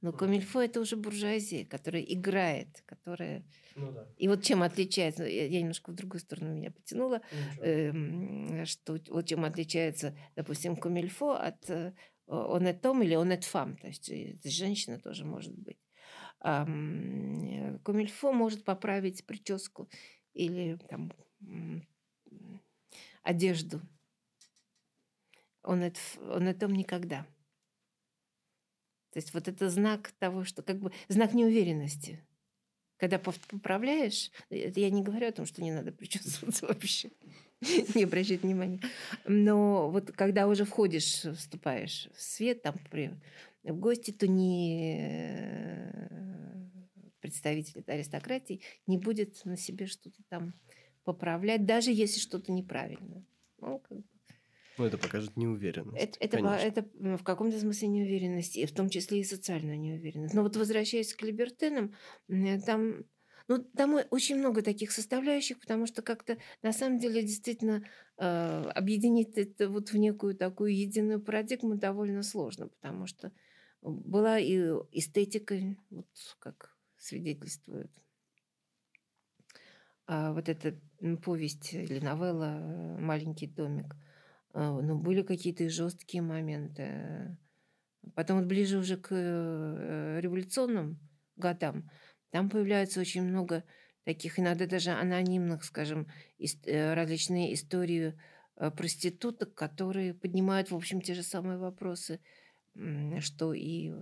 [0.00, 3.44] но комильфо это уже буржуазия, которая играет, которая...
[3.74, 4.06] Ну, да.
[4.16, 7.20] И вот чем отличается, я немножко в другую сторону меня потянула,
[7.60, 11.92] э, что вот чем отличается, допустим, комильфо от э,
[12.26, 15.78] онетом или онетфам, то есть э, женщина тоже может быть.
[16.40, 19.88] А, комильфо может поправить прическу
[20.34, 21.12] или там
[23.22, 23.80] одежду.
[25.64, 27.26] Он, это, он этом никогда.
[29.12, 32.24] То есть вот это знак того, что как бы знак неуверенности.
[32.98, 37.10] Когда поправляешь, это я не говорю о том, что не надо причесываться вообще,
[37.94, 38.80] не обращать внимания.
[39.24, 43.12] Но вот когда уже входишь, вступаешь в свет, там при,
[43.62, 46.38] в гости, то не э,
[47.20, 50.54] представитель аристократии не будет на себе что-то там
[51.04, 53.24] поправлять, даже если что-то неправильно.
[53.60, 54.17] Ну, как бы
[54.78, 56.16] ну, это покажет неуверенность.
[56.20, 60.34] Это, это, это в каком-то смысле неуверенность, и в том числе и социальную неуверенность.
[60.34, 61.94] Но вот возвращаясь к либертенам,
[62.64, 63.04] там,
[63.48, 67.84] ну, там очень много таких составляющих, потому что как-то на самом деле действительно
[68.18, 73.32] э, объединить это вот в некую такую единую парадигму довольно сложно, потому что
[73.82, 74.58] была и
[74.92, 75.56] эстетика,
[75.90, 76.06] вот
[76.38, 77.90] как свидетельствует
[80.08, 80.74] а вот эта
[81.22, 83.94] повесть или новелла «Маленький домик»,
[84.52, 87.36] а, ну, были какие-то жесткие моменты.
[88.14, 90.98] Потом вот ближе уже к э, революционным
[91.36, 91.90] годам,
[92.30, 93.64] там появляется очень много
[94.04, 96.06] таких, иногда даже анонимных, скажем,
[96.38, 98.18] э, различные истории
[98.56, 102.20] э, проституток, которые поднимают, в общем, те же самые вопросы,
[103.20, 103.92] что и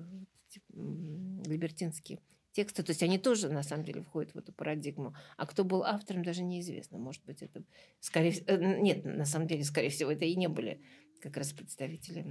[0.72, 2.20] либертинские
[2.56, 2.82] текста.
[2.82, 5.14] То есть они тоже, на самом деле, входят в эту парадигму.
[5.36, 6.98] А кто был автором, даже неизвестно.
[6.98, 7.62] Может быть, это...
[8.00, 8.32] Скорее...
[8.46, 10.80] Э, нет, на самом деле, скорее всего, это и не были
[11.20, 12.24] как раз представители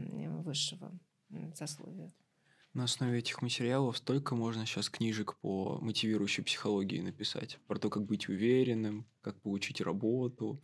[0.43, 0.91] высшего
[1.53, 2.11] сословия.
[2.73, 7.59] На основе этих материалов столько можно сейчас книжек по мотивирующей психологии написать.
[7.67, 10.61] Про то, как быть уверенным, как получить работу,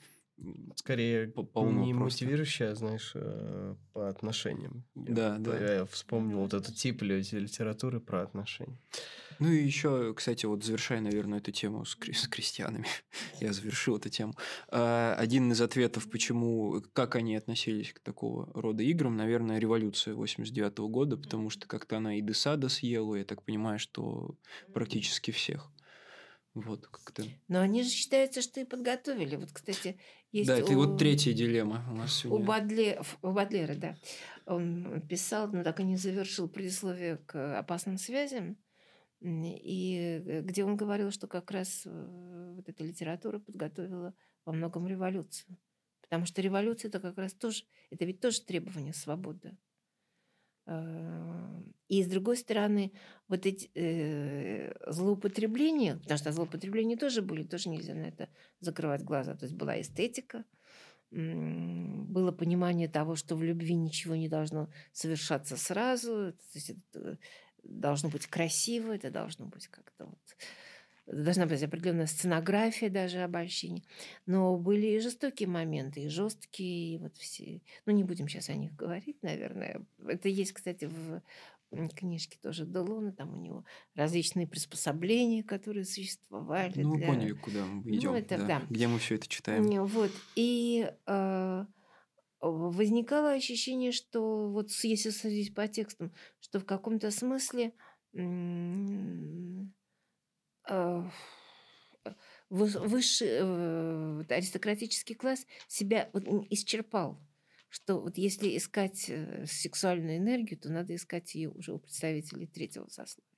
[0.76, 4.84] Скорее, не мотивирующая, а, знаешь, э, по отношениям.
[4.96, 5.74] Да, я, да.
[5.74, 8.80] Я вспомнил вот этот тип литературы про отношения.
[9.39, 12.86] Ну и еще, кстати, вот завершая, наверное, эту тему с, с крестьянами,
[13.39, 14.36] я завершил эту тему.
[14.70, 20.74] А, один из ответов, почему, как они относились к такого рода играм, наверное, революция 89
[20.74, 24.36] -го года, потому что как-то она и Десада съела, я так понимаю, что
[24.74, 25.72] практически всех.
[26.54, 27.24] Вот как-то.
[27.48, 29.38] Но они же считаются, что и подготовили.
[29.38, 29.98] Вот, кстати,
[30.32, 30.48] есть...
[30.48, 30.76] Да, это у...
[30.76, 32.44] вот третья дилемма у нас сегодня.
[32.44, 33.02] У, Бадле...
[33.22, 33.98] у Бадлера, да.
[34.46, 38.58] Он писал, но так и не завершил предисловие к опасным связям.
[39.22, 44.16] И э, где он говорил, что как раз э, вот эта литература подготовила
[44.46, 45.58] во многом революцию.
[46.02, 49.58] Потому что революция это как раз тоже, это ведь тоже требование свободы.
[50.72, 52.93] Э, и с другой стороны,
[53.28, 58.30] вот эти э, злоупотребления, потому что злоупотребления тоже были, тоже нельзя на это
[58.61, 59.36] закрывать глаза.
[59.36, 60.45] То есть была эстетика,
[61.11, 66.32] было понимание того, что в любви ничего не должно совершаться сразу.
[66.32, 67.17] То есть это
[67.63, 70.38] должно быть красиво, это должно быть как-то вот
[71.06, 73.84] должна быть определенная сценография даже обольщения.
[74.26, 77.62] Но были и жестокие моменты, и жесткие, и вот все.
[77.86, 79.86] Ну, не будем сейчас о них говорить, наверное.
[80.08, 81.22] Это есть, кстати, в
[81.95, 86.82] книжке тоже Делона, там у него различные приспособления, которые существовали.
[86.82, 87.08] Ну, для...
[87.08, 88.47] поняли, куда мы идем, ну, это, да.
[88.47, 88.62] Да.
[88.70, 89.64] где мы все это читаем.
[89.86, 90.12] Вот.
[90.36, 91.66] И э,
[92.41, 97.74] возникало ощущение, что вот если судить по текстам, что в каком-то смысле
[98.14, 98.20] э,
[102.49, 107.20] высший э, аристократический класс себя вот исчерпал.
[107.70, 112.88] Что вот если искать э, сексуальную энергию, то надо искать ее уже у представителей третьего
[112.89, 113.32] сословия.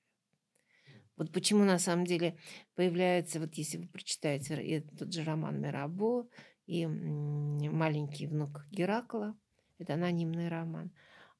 [1.15, 2.37] Вот почему на самом деле
[2.73, 6.27] появляется, вот если вы прочитаете тот же роман Мирабо
[6.65, 9.37] и маленький внук Геракла,
[9.77, 10.91] это анонимный роман,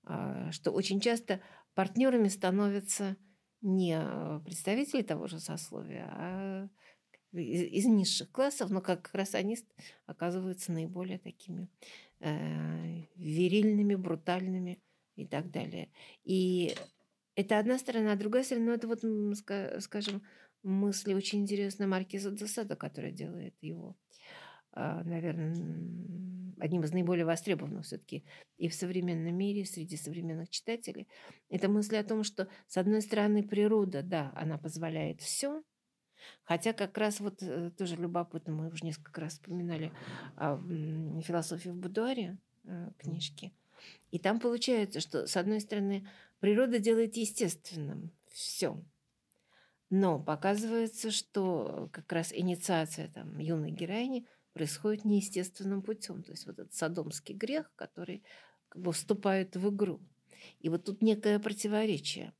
[0.03, 1.41] а, что очень часто
[1.73, 3.17] партнерами становятся
[3.63, 3.97] не
[4.45, 6.69] представители того же сословия, а
[7.31, 9.57] из, из низших классов, но как раз они
[10.05, 11.67] оказываются наиболее такими
[12.19, 14.79] э, верильными, брутальными
[15.15, 15.89] и так далее.
[16.23, 16.75] И
[17.35, 19.01] это одна сторона, а другая сторона, это вот,
[19.81, 20.21] скажем,
[20.61, 23.97] мысли очень интересной Маркиза Десада, которая делает его, а,
[24.75, 25.55] наверное,
[26.59, 28.23] одним из наиболее востребованных все-таки
[28.57, 31.07] и в современном мире, среди современных читателей.
[31.49, 35.63] Это мысли о том, что, с одной стороны, природа, да, она позволяет все,
[36.43, 39.91] Хотя как раз вот э, тоже любопытно, мы уже несколько раз вспоминали
[40.35, 40.57] о
[41.21, 43.53] философии в будуаре э, книжки.
[44.11, 46.07] И там получается, что, с одной стороны,
[46.39, 48.81] природа делает естественным все.
[49.89, 56.23] Но показывается, что как раз инициация там, юной героини происходит неестественным путем.
[56.23, 58.23] То есть вот этот садомский грех, который
[58.69, 59.99] как бы вступает в игру.
[60.59, 62.33] И вот тут некое противоречие.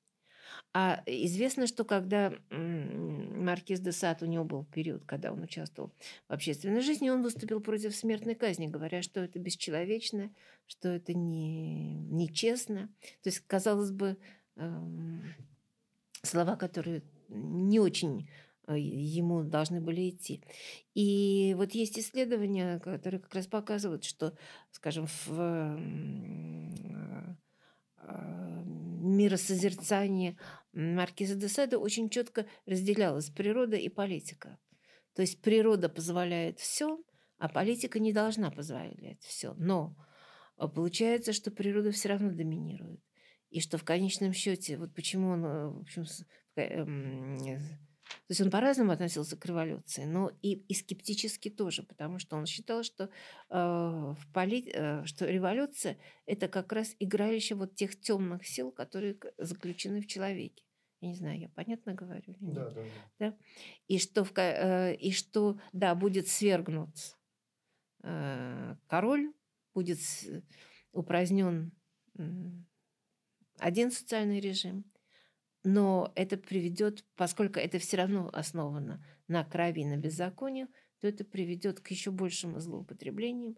[0.74, 5.94] А известно, что когда Маркиз де Сад, у него был период, когда он участвовал
[6.28, 10.34] в общественной жизни, он выступил против смертной казни, говоря, что это бесчеловечно,
[10.66, 12.90] что это не, нечестно.
[13.22, 14.18] То есть, казалось бы,
[14.56, 15.24] эм,
[16.24, 18.30] слова, которые не очень
[18.68, 20.44] ему должны были идти.
[20.94, 24.38] И вот есть исследования, которые как раз показывают, что,
[24.72, 25.78] скажем, в э,
[29.02, 30.38] миросозерцании
[30.72, 34.58] Маркиза де Сада очень четко разделялась природа и политика.
[35.14, 37.00] То есть природа позволяет все,
[37.38, 39.54] а политика не должна позволять все.
[39.56, 39.96] Но
[40.58, 43.02] э, получается, что природа все равно доминирует.
[43.50, 46.06] И что в конечном счете, вот почему он, в общем,
[46.56, 47.38] Эм,
[48.28, 52.46] то есть он по-разному относился к революции, но и, и скептически тоже, потому что он
[52.46, 53.10] считал, что, э,
[53.50, 54.70] в поли...
[54.74, 60.64] э, что революция– это как раз играющее вот тех темных сил, которые заключены в человеке.
[61.02, 62.56] Я не знаю, я понятно говорю или нет?
[62.56, 62.90] Да, да, да.
[63.20, 63.38] да?
[63.88, 66.96] И, что в, э, и что, да, будет свергнут
[68.04, 69.34] э, король,
[69.74, 70.00] будет
[70.92, 71.72] упразднен
[73.58, 74.86] один социальный режим,
[75.64, 80.68] но это приведет, поскольку это все равно основано на крови, на беззаконии,
[81.00, 83.58] то это приведет к еще большим злоупотреблениям.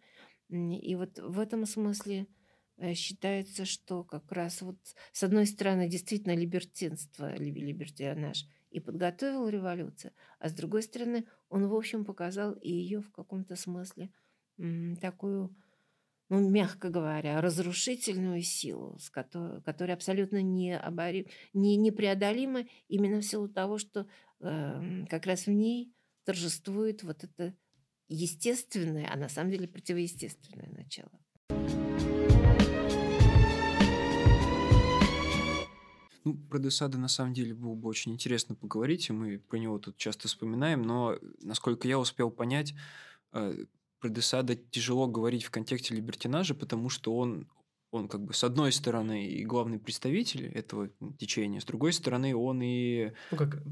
[0.50, 2.28] И вот в этом смысле
[2.78, 4.78] э, считается, что как раз вот
[5.12, 11.74] с одной стороны действительно либертинство, либертионаж и подготовил революцию, а с другой стороны он, в
[11.74, 14.12] общем, показал и ее в каком-то смысле
[15.02, 15.56] такую
[16.30, 20.80] ну, мягко говоря, разрушительную силу, с которой, которая абсолютно не,
[21.54, 24.08] непреодолима именно в силу того, что
[24.40, 27.56] э, как раз в ней торжествует вот это
[28.08, 31.12] естественное, а на самом деле противоестественное начало.
[36.24, 39.78] Ну, про Десада на самом деле было бы очень интересно поговорить, и мы про него
[39.78, 42.74] тут часто вспоминаем, но, насколько я успел понять,
[43.32, 43.66] э,
[44.06, 47.48] про Десада тяжело говорить в контексте либертинажа, потому что он,
[47.90, 52.62] он как бы с одной стороны и главный представитель этого течения, с другой стороны он
[52.62, 53.14] и...
[53.32, 53.64] Ну, как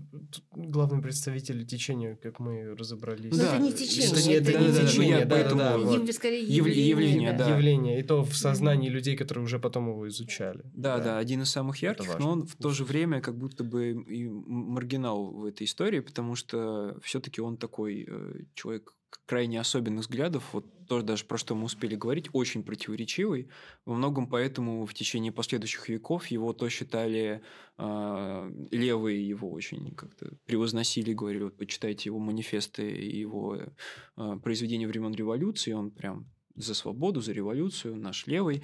[0.55, 3.31] главный представитель течения, как мы разобрались.
[3.31, 4.07] Но да, это не течение.
[4.07, 5.59] Это, это, не, это не течение, да, поэтому...
[5.59, 6.15] да, да, вот.
[6.15, 6.89] Скорее явление.
[6.89, 7.49] Явление, да.
[7.49, 10.63] Явление, и то в сознании людей, которые уже потом его изучали.
[10.73, 13.63] Да, да, да один из самых ярких, но он в то же время как будто
[13.63, 20.01] бы и маргинал в этой истории, потому что все-таки он такой э, человек крайне особенных
[20.01, 23.49] взглядов, вот тоже даже про что мы успели говорить, очень противоречивый.
[23.85, 27.41] Во многом поэтому в течение последующих веков его то считали
[27.77, 33.57] э, левые, его очень как-то превозносили, говорили, вот почитайте его манифесты и его
[34.17, 38.63] э, произведения времен революции, он прям за свободу, за революцию, наш левый.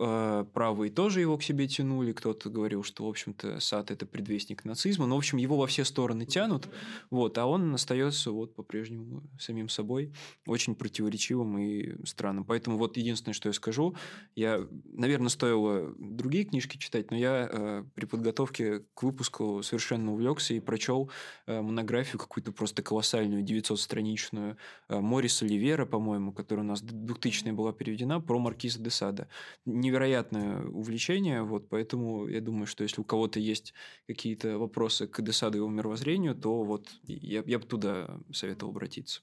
[0.00, 4.64] Э, правые тоже его к себе тянули, кто-то говорил, что, в общем-то, сад– это предвестник
[4.64, 6.68] нацизма, но, в общем, его во все стороны тянут,
[7.10, 10.12] вот, а он остается вот по-прежнему самим собой,
[10.46, 12.44] очень противоречивым и странным.
[12.44, 13.96] Поэтому вот единственное, что я скажу,
[14.36, 20.54] я, наверное, стоило другие книжки читать, но я э, при подготовке к выпуску совершенно увлекся
[20.54, 21.10] и прочел
[21.46, 24.56] э, монографию какую-то просто колоссальную, 900-страничную
[24.88, 29.28] э, Мориса Ливера, по-моему, которая у нас 2000 была переведена, про Маркиза де Сада.
[29.64, 33.74] Не невероятное увлечение, вот, поэтому я думаю, что если у кого-то есть
[34.06, 35.20] какие-то вопросы к
[35.58, 39.22] его мировоззрению, то вот я, я бы туда советовал обратиться.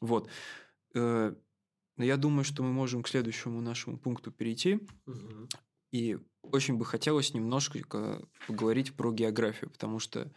[0.00, 0.28] Вот.
[0.94, 1.34] Э,
[1.98, 4.80] я думаю, что мы можем к следующему нашему пункту перейти.
[5.06, 5.48] Угу.
[5.92, 10.32] И очень бы хотелось немножко поговорить про географию, потому что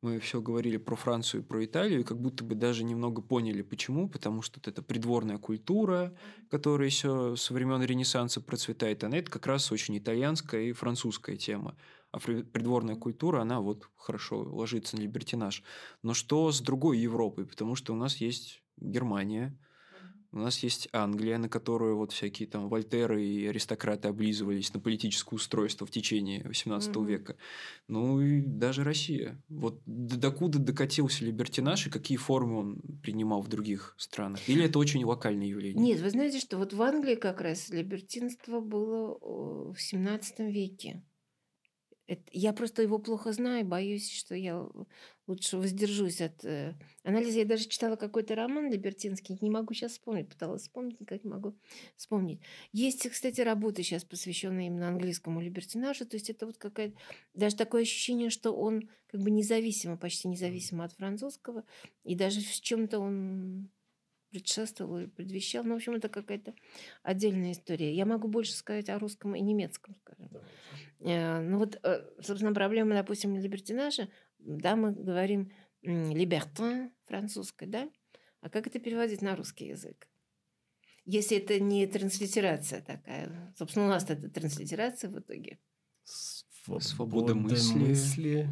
[0.00, 3.62] мы все говорили про Францию и про Италию, и как будто бы даже немного поняли,
[3.62, 4.08] почему.
[4.08, 6.14] Потому что вот эта придворная культура,
[6.50, 11.76] которая еще со времен Ренессанса процветает, она это как раз очень итальянская и французская тема.
[12.12, 15.62] а придворная культура, она вот хорошо ложится на либертинаж.
[16.02, 17.44] Но что с другой Европой?
[17.46, 19.58] Потому что у нас есть Германия,
[20.30, 25.36] у нас есть Англия, на которую вот всякие там Вольтеры и аристократы облизывались на политическое
[25.36, 27.06] устройство в течение XVIII mm-hmm.
[27.06, 27.36] века.
[27.86, 29.42] Ну и даже Россия.
[29.48, 34.46] Вот докуда докатился либертинаж и какие формы он принимал в других странах?
[34.48, 35.82] Или это очень локальное явление?
[35.82, 41.02] Нет, вы знаете, что вот в Англии как раз либертинство было в XVII веке.
[42.08, 44.66] Это, я просто его плохо знаю, боюсь, что я
[45.26, 47.40] лучше воздержусь от э, анализа.
[47.40, 51.54] Я даже читала какой-то роман либертинский, не могу сейчас вспомнить, пыталась вспомнить, никак не могу
[51.96, 52.40] вспомнить.
[52.72, 56.96] Есть, кстати, работы сейчас, посвященные именно английскому либертинажу, то есть это вот какая-то,
[57.34, 61.64] даже такое ощущение, что он как бы независимо, почти независимо от французского,
[62.04, 63.68] и даже в чем-то он
[64.30, 65.64] предшествовал или предвещал.
[65.64, 66.54] Ну, в общем, это какая-то
[67.02, 67.94] отдельная история.
[67.94, 70.30] Я могу больше сказать о русском и немецком, скажем.
[71.00, 74.08] Э, ну вот, э, собственно, проблема, допустим, либертинажа,
[74.38, 75.52] да, мы говорим
[75.82, 77.88] либертин французской, да?
[78.40, 80.08] А как это переводить на русский язык?
[81.04, 83.54] Если это не транслитерация такая.
[83.56, 85.58] Собственно, у нас это транслитерация в итоге.
[86.80, 87.78] Свобода мысли.
[87.78, 88.48] мысли.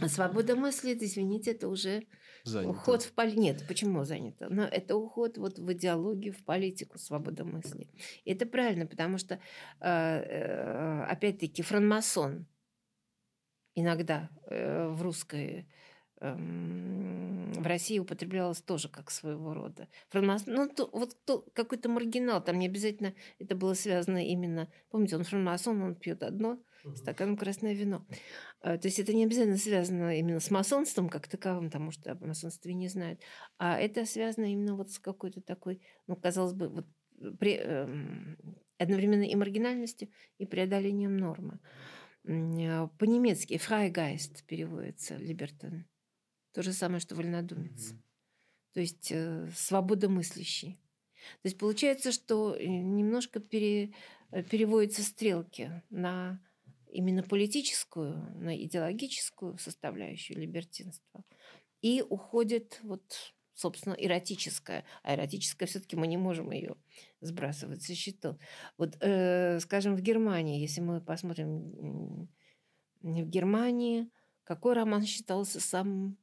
[0.00, 2.04] А свобода мысли, извините, это уже
[2.44, 2.70] занято.
[2.70, 3.42] уход в политику.
[3.42, 4.48] Нет, почему занято?
[4.48, 7.88] Но это уход вот в идеологию, в политику, свобода мысли.
[8.24, 9.40] И это правильно, потому что, э,
[9.80, 12.46] э, опять-таки, франмасон
[13.74, 15.68] иногда э, в русской
[16.20, 19.88] эм, в России употреблялось тоже как своего рода.
[20.10, 24.68] Франмасон, ну, то, вот то, какой-то маргинал, там не обязательно это было связано именно...
[24.90, 26.62] Помните, он франмасон, он пьет одно,
[26.94, 28.06] стакан красное вино.
[28.60, 32.24] А, то есть это не обязательно связано именно с масонством как таковым, потому что об
[32.24, 33.20] масонстве не знают,
[33.58, 36.86] а это связано именно вот с какой-то такой, ну, казалось бы, вот
[37.38, 38.36] при, э,
[38.78, 40.08] одновременно и маргинальностью,
[40.38, 41.60] и преодолением нормы.
[42.26, 45.86] А, по-немецки «Freigeist» переводится «либертен».
[46.52, 47.92] То же самое, что «вольнодумец».
[47.92, 47.98] Mm-hmm.
[48.72, 50.80] То есть э, свободомыслящий.
[51.42, 53.92] То есть получается, что э, немножко пере,
[54.30, 56.40] э, переводятся стрелки на
[56.92, 61.24] именно политическую, на идеологическую составляющую либертинства.
[61.80, 64.84] И уходит вот, собственно, эротическая.
[65.02, 66.76] А эротическая все-таки мы не можем ее
[67.20, 68.36] сбрасывать со счетов.
[68.76, 72.28] Вот, э, скажем, в Германии, если мы посмотрим
[73.00, 74.10] в Германии,
[74.44, 76.18] какой роман считался самым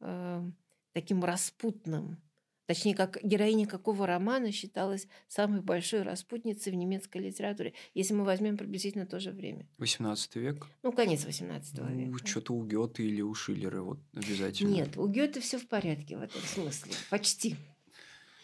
[0.00, 0.50] э,
[0.92, 2.20] таким распутным
[2.68, 8.58] Точнее, как героиня какого романа считалась самой большой распутницей в немецкой литературе, если мы возьмем
[8.58, 9.66] приблизительно то же время.
[9.78, 10.66] 18 век?
[10.82, 12.26] Ну, конец 18 ну, века.
[12.26, 14.68] Что-то у Гёте или у Шиллера вот обязательно.
[14.68, 16.92] Нет, у Гёте все в порядке в этом смысле.
[17.08, 17.56] Почти.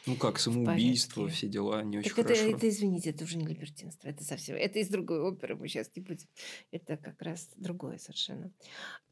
[0.07, 2.47] Ну как, самоубийство, все дела, не очень так хорошо.
[2.47, 4.57] Это, это, извините, это уже не либертинство, это совсем...
[4.57, 6.29] Это из другой оперы, мы сейчас не будем.
[6.71, 8.51] Это как раз другое совершенно.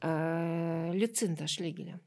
[0.01, 2.01] А, Люцинда Шлегеля.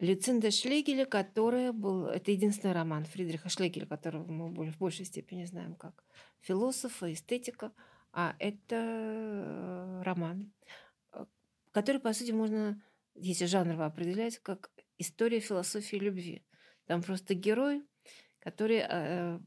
[0.00, 2.06] Люцинда Шлегеля, которая был...
[2.06, 6.04] Это единственный роман Фридриха Шлегеля, которого мы в большей степени знаем как
[6.40, 7.72] философа, эстетика.
[8.12, 10.52] А это э, роман,
[11.12, 11.24] э,
[11.72, 12.80] который, по сути, можно,
[13.14, 16.44] если жанрово определять, как история философии любви.
[16.86, 17.84] Там просто герой,
[18.38, 19.40] который э,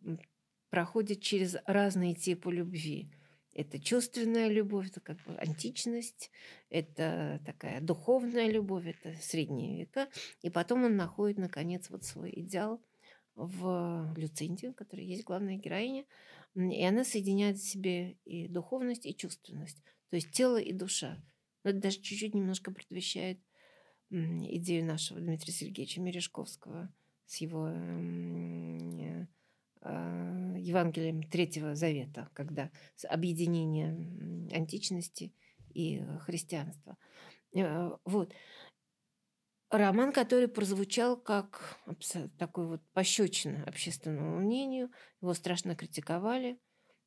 [0.70, 3.10] проходит через разные типы любви
[3.54, 6.32] это чувственная любовь, это как бы античность,
[6.70, 10.08] это такая духовная любовь, это средние века.
[10.42, 12.82] И потом он находит, наконец, вот свой идеал
[13.36, 16.06] в Люцинде, которая есть главная героиня.
[16.56, 19.82] И она соединяет в себе и духовность, и чувственность.
[20.10, 21.24] То есть тело и душа.
[21.64, 23.40] Но это даже чуть-чуть немножко предвещает
[24.10, 26.94] идею нашего Дмитрия Сергеевича Мережковского
[27.26, 27.70] с его
[29.84, 32.70] Евангелием Третьего Завета, когда
[33.10, 33.90] объединение
[34.54, 35.34] античности
[35.74, 36.98] и христианства.
[37.56, 38.34] Э, вот.
[39.70, 41.80] Роман, который прозвучал как
[42.38, 46.60] такой вот пощечина общественному мнению, его страшно критиковали,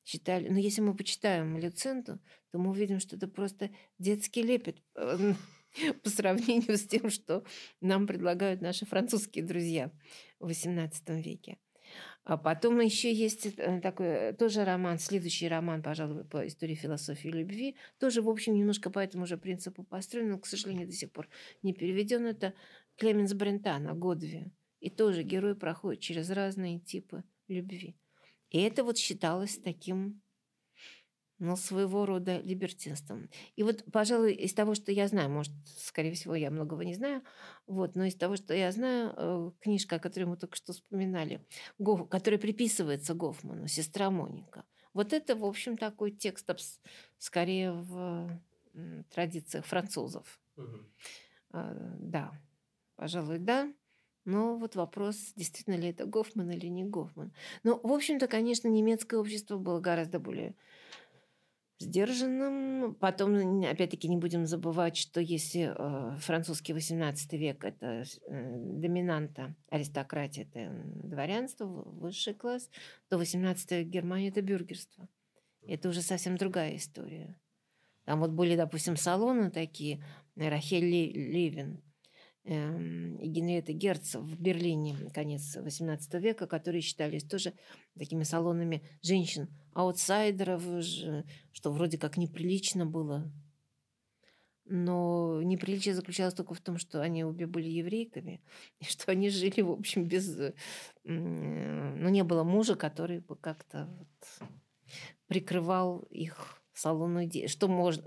[0.05, 0.49] считали...
[0.49, 2.21] Но если мы почитаем Люценту,
[2.51, 5.35] то мы увидим, что это просто детский лепет э,
[6.03, 7.45] по сравнению с тем, что
[7.81, 9.91] нам предлагают наши французские друзья
[10.41, 11.59] в XVIII веке.
[12.25, 17.29] А потом еще есть э, такой э, тоже роман, следующий роман, пожалуй, по истории философии
[17.29, 17.77] любви.
[17.99, 21.29] Тоже, в общем, немножко по этому же принципу построен, но, к сожалению, до сих пор
[21.63, 22.25] не переведен.
[22.25, 22.55] Это
[22.97, 24.51] Клеменс Брентана «Годви».
[24.81, 27.95] И тоже герой проходит через разные типы любви.
[28.49, 30.23] И это вот считалось таким
[31.39, 33.29] ну, своего рода либертинством.
[33.57, 37.23] И вот, пожалуй, из того, что я знаю, может, скорее всего, я многого не знаю,
[37.67, 41.45] вот, но из того, что я знаю, э, книжка, о которой мы только что вспоминали,
[41.79, 44.65] Гоф, которая приписывается Гофману, «Сестра Моника».
[44.93, 46.49] Вот это, в общем, такой текст
[47.19, 48.41] скорее в
[49.11, 50.41] традициях французов.
[50.57, 50.79] Угу.
[51.53, 52.33] Да,
[52.97, 53.73] пожалуй, да.
[54.25, 57.33] Но вот вопрос, действительно ли это Гофман или не Гофман.
[57.63, 60.55] Но, в общем-то, конечно, немецкое общество было гораздо более
[61.79, 62.95] сдержанным.
[62.95, 70.43] Потом, опять-таки, не будем забывать, что если э, французский XVIII век– это э, доминанта, аристократия–
[70.53, 70.71] это
[71.03, 72.71] дворянство, высший класс,
[73.09, 75.09] то XVIII век Германии– это бюргерство.
[75.67, 77.39] Это уже совсем другая история.
[78.05, 80.05] Там вот были, допустим, салоны такие,
[80.37, 81.83] Рахель Левин–
[82.45, 87.55] Генриетта Герц в Берлине, конец XVIII века, которые считались тоже
[87.99, 90.63] такими салонами женщин, аутсайдеров,
[91.53, 93.33] что вроде как неприлично было.
[94.67, 98.43] Но неприличие заключалось только в том, что они обе были еврейками,
[98.79, 100.39] и что они жили, в общем, без...
[101.05, 104.49] Ну, не было мужа, который бы как-то вот
[105.29, 108.03] прикрывал их салонную деятельность, что можно,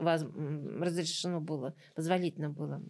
[0.79, 2.83] разрешено было, позволительно было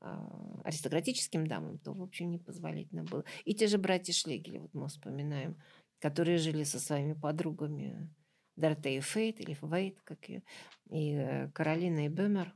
[0.00, 3.24] аристократическим дамам, то, в общем, непозволительно было.
[3.44, 5.60] И те же братья Шлегели, вот мы вспоминаем,
[5.98, 8.08] которые жили со своими подругами
[8.56, 10.42] Доротея Фейт или Фейт, как ее,
[10.90, 12.54] и э, Каролина и Бемер,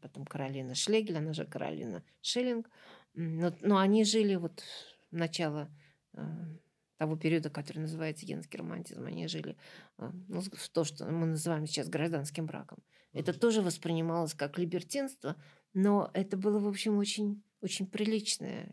[0.00, 2.68] потом Каролина Шлегель, она же Каролина Шиллинг.
[3.14, 4.62] Но, но они жили вот
[5.10, 5.70] начало
[6.14, 6.20] э,
[6.96, 9.56] того периода, который называется генский романтизм, они жили
[9.98, 12.78] э, ну, в то, что мы называем сейчас гражданским браком.
[13.12, 15.36] Это тоже воспринималось как либертинство,
[15.74, 18.72] но это было, в общем, очень, очень приличное.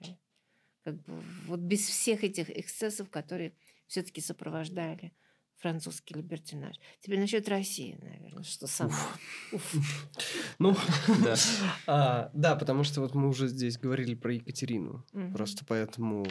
[0.83, 3.53] Как бы, вот без всех этих эксцессов, которые
[3.87, 5.13] все-таки сопровождали
[5.57, 6.75] французский либертинаж.
[7.01, 8.97] Теперь насчет России, наверное, что самое.
[10.57, 10.75] Ну,
[11.23, 11.35] да.
[11.87, 15.05] А, да, потому что вот мы уже здесь говорили про Екатерину.
[15.33, 16.25] Просто поэтому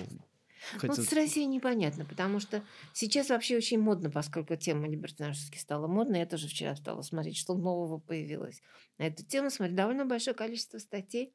[0.76, 0.94] Хотя...
[0.96, 6.20] Ну, с Россией непонятно, потому что сейчас вообще очень модно, поскольку тема либертинажески стала модной.
[6.20, 8.60] Я тоже вчера стала смотреть, что нового появилось
[8.98, 9.50] на эту тему.
[9.50, 11.34] Смотрю, довольно большое количество статей.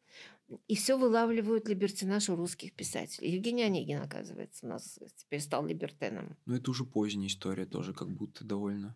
[0.67, 3.31] И все вылавливают либертинаж у русских писателей.
[3.31, 6.37] Евгений Онегин, оказывается, у нас теперь стал либертеном.
[6.45, 8.95] Ну, это уже поздняя история тоже, как будто довольно.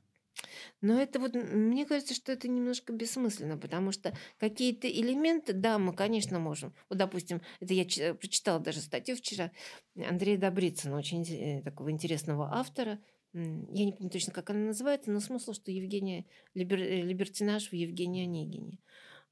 [0.82, 5.94] Но это вот, мне кажется, что это немножко бессмысленно, потому что какие-то элементы, да, мы,
[5.94, 6.74] конечно, можем.
[6.90, 9.52] Вот, допустим, это я прочитала даже статью вчера
[9.96, 13.00] Андрея Добрицына, очень э, такого интересного автора.
[13.34, 17.74] Я не помню точно, как она называется, но смысл, что Евгения Либер, э, Либертинаж в
[17.74, 18.80] Евгении Онегине.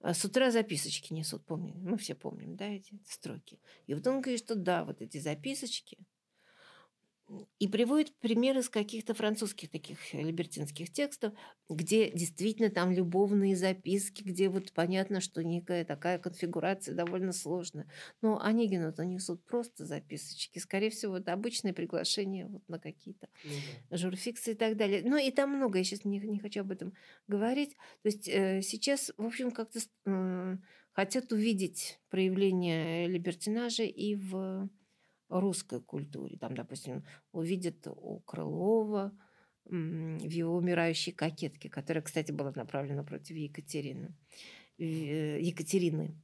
[0.02, 3.60] А с утра записочки несут, помню, мы все помним, да, эти строки.
[3.88, 5.98] И вот он говорит, что да, вот эти записочки–
[7.60, 11.34] и приводит примеры из каких-то французских таких либертинских текстов,
[11.70, 17.90] где действительно там любовные записки, где вот понятно, что некая такая конфигурация довольно сложная.
[18.22, 20.60] Но Онегину то несут просто записочки.
[20.60, 23.52] Скорее всего, это обычное приглашение вот на какие-то ну,
[23.90, 23.98] да.
[23.98, 25.02] журфиксы и так далее.
[25.04, 26.94] Ну и там много, я сейчас не, не хочу об этом
[27.28, 27.76] говорить.
[28.04, 30.58] То есть э, сейчас, в общем, как-то э,
[30.92, 34.70] хотят увидеть проявление либертинажа и в
[35.30, 36.38] русской культуре.
[36.38, 39.18] Там, допустим, увидят у Крылова
[39.66, 44.16] в его «Умирающей кокетке», которая, кстати, была направлена против Екатерины.
[44.78, 46.22] Э, Екатерины.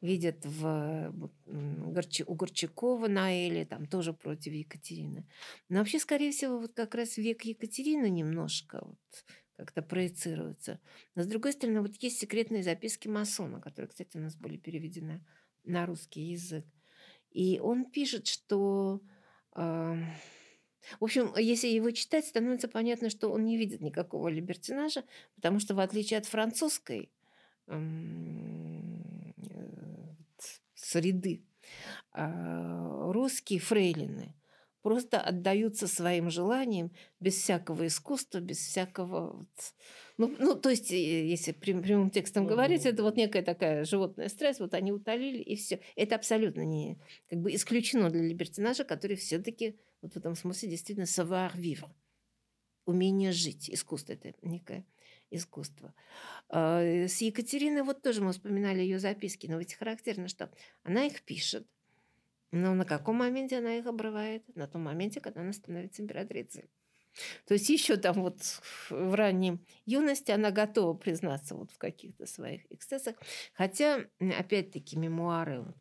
[0.00, 1.14] Видят в,
[1.46, 5.26] у Горчакова на Эле, там тоже против Екатерины.
[5.70, 9.24] Но вообще, скорее всего, вот как раз век Екатерины немножко вот
[9.56, 10.78] как-то проецируется.
[11.14, 15.24] Но, с другой стороны, вот есть секретные записки масона, которые, кстати, у нас были переведены
[15.64, 16.66] на русский язык.
[17.34, 19.02] И он пишет, что...
[19.54, 19.96] Э,
[21.00, 25.04] в общем, если его читать, становится понятно, что он не видит никакого либертинажа,
[25.34, 27.10] потому что в отличие от французской
[27.66, 27.76] э,
[30.74, 31.42] среды,
[32.14, 34.34] э, русские фрейлины–
[34.84, 39.38] просто отдаются своим желаниям без всякого искусства, без всякого...
[39.38, 39.74] Вот,
[40.18, 44.28] ну, ну, то есть, э, если прям, прямым текстом говорить, это вот некая такая животная
[44.28, 45.80] стресс, вот они утолили, и все.
[45.96, 46.98] Это абсолютно не
[47.30, 51.88] как бы исключено для либертинажа, который все-таки вот в этом смысле действительно savoir-vivre.
[52.84, 53.70] Умение жить.
[53.70, 54.84] Искусство это некое
[55.30, 55.94] искусство.
[56.50, 60.50] А, с Екатериной вот тоже мы вспоминали ее записки, но ведь характерно, что
[60.82, 61.66] она их пишет,
[62.54, 64.44] но на каком моменте она их обрывает?
[64.54, 66.70] На том моменте, когда она становится императрицей.
[67.46, 68.40] То есть еще там вот
[68.90, 73.16] в ранней юности она готова признаться вот в каких-то своих эксцессах.
[73.54, 75.76] Хотя, опять-таки, мемуары вот,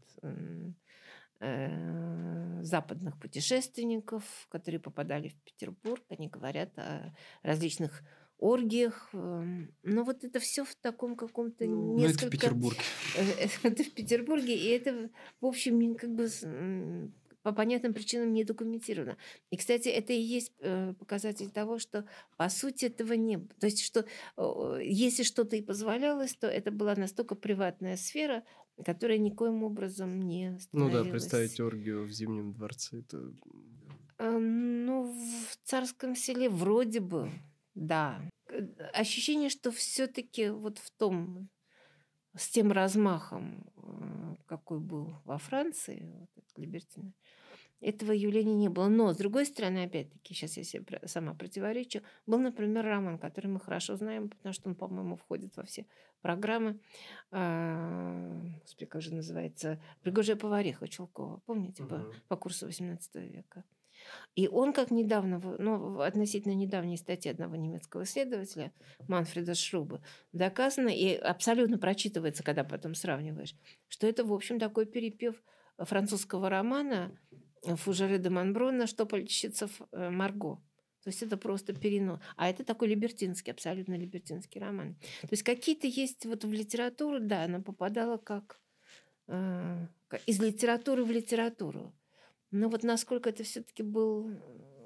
[1.41, 8.01] э, западных путешественников, которые попадали в Петербург, они говорят о различных
[8.43, 9.09] оргиях.
[9.13, 12.01] Эм, но вот это все в таком каком-то несколько...
[12.01, 12.79] Ну, это в Петербурге.
[13.63, 15.09] Это в Петербурге, и это,
[15.41, 16.27] в общем, как бы
[17.43, 19.17] по понятным причинам не документировано.
[19.51, 22.05] И, кстати, это и есть э, показатель того, что
[22.37, 23.49] по сути этого не было.
[23.59, 24.05] То есть, что
[24.81, 28.43] если что-то и позволялось, то это была настолько приватная сфера,
[28.83, 32.99] которая никоим образом не Ну да, представить оргию в Зимнем дворце.
[32.99, 33.33] Это...
[34.19, 37.29] Э, ну, в царском селе вроде бы,
[37.75, 38.21] да.
[38.93, 41.49] Ощущение, что все-таки вот в том
[42.35, 47.13] с тем размахом, э, какой был во Франции, вот этот Либертина,
[47.83, 48.87] этого явления не было.
[48.87, 53.59] Но, с другой стороны, опять-таки, сейчас я себе сама противоречу, был, например, роман, который мы
[53.59, 55.85] хорошо знаем, потому что он, по-моему, входит во все
[56.21, 56.79] программы.
[57.31, 59.81] Господи, как же называется?
[60.01, 61.41] «Пригожая повариха» Чулкова.
[61.45, 61.83] Помните?
[61.83, 61.89] Угу.
[61.89, 63.65] По, по курсу XVIII века.
[64.35, 68.71] И он, как недавно, ну, относительно недавней статьи одного немецкого исследователя,
[69.07, 73.55] Манфреда Шруба, доказано и абсолютно прочитывается, когда потом сравниваешь,
[73.87, 75.41] что это, в общем, такой перепев
[75.77, 77.17] французского романа
[77.63, 80.61] Фужере де Монброна «Штопольщица э, Марго».
[81.03, 82.19] То есть это просто перенос.
[82.37, 84.95] А это такой либертинский, абсолютно либертинский роман.
[85.21, 88.59] То есть какие-то есть вот в литературу, да, она попадала как
[89.27, 89.87] э,
[90.25, 91.93] из литературы в литературу.
[92.53, 94.29] Но вот насколько это все-таки был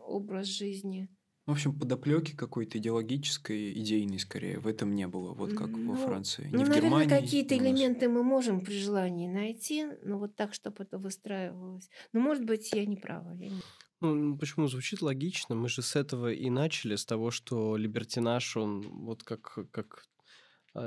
[0.07, 1.10] образ жизни.
[1.45, 5.98] В общем, подоплеки какой-то идеологической, идейной скорее в этом не было, вот как ну, во
[5.98, 6.45] Франции.
[6.45, 7.10] Не ну, в наверное, Германии.
[7.10, 11.89] какие-то элементы мы можем при желании найти, но вот так, чтобы это выстраивалось.
[12.14, 13.34] Но, может быть, я не права.
[13.34, 13.61] Я не...
[13.99, 15.56] Ну, почему звучит логично?
[15.56, 20.06] Мы же с этого и начали, с того, что либертинаж, он вот как, как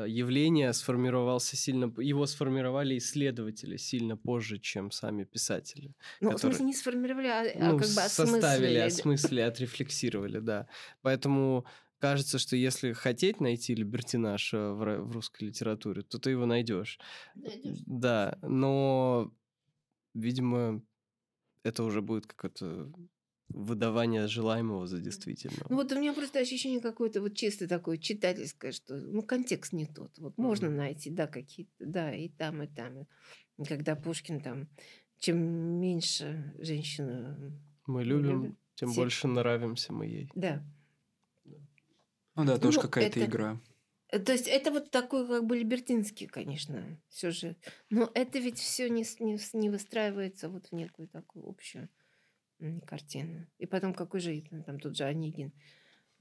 [0.06, 1.92] явление сформировался сильно...
[1.98, 5.94] Его сформировали исследователи сильно позже, чем сами писатели.
[6.20, 10.68] Ну, которые, в смысле, не сформировали, а, ну, а как бы составили, осмыслили, отрефлексировали, да.
[11.02, 11.66] Поэтому
[11.98, 16.98] кажется, что если хотеть найти либертинаж э, в, в русской литературе, то ты его найдешь.
[17.34, 17.78] Найдешь.
[17.86, 19.32] Да, но,
[20.14, 20.82] видимо,
[21.62, 22.92] это уже будет какое-то
[23.50, 25.66] выдавание желаемого за действительного.
[25.68, 29.86] Ну вот у меня просто ощущение какое-то вот чисто такое читательское, что ну контекст не
[29.86, 30.16] тот.
[30.18, 30.42] Вот mm-hmm.
[30.42, 33.06] можно найти, да, какие-то, да, и там, и там.
[33.58, 34.68] И когда Пушкин там,
[35.18, 37.38] чем меньше женщина
[37.86, 38.96] мы любим, любим тем тем...
[38.96, 40.30] больше нравимся мы ей.
[40.34, 40.64] Да.
[42.36, 43.28] Ну да, тоже ну, какая-то это...
[43.28, 43.60] игра.
[44.10, 47.58] То есть это вот такой как бы либертинский, конечно, сюжет.
[47.90, 51.88] Но это ведь все не, не, не выстраивается вот в некую такую общую
[52.86, 53.46] картина.
[53.58, 55.52] И потом какой же там тот же Онегин,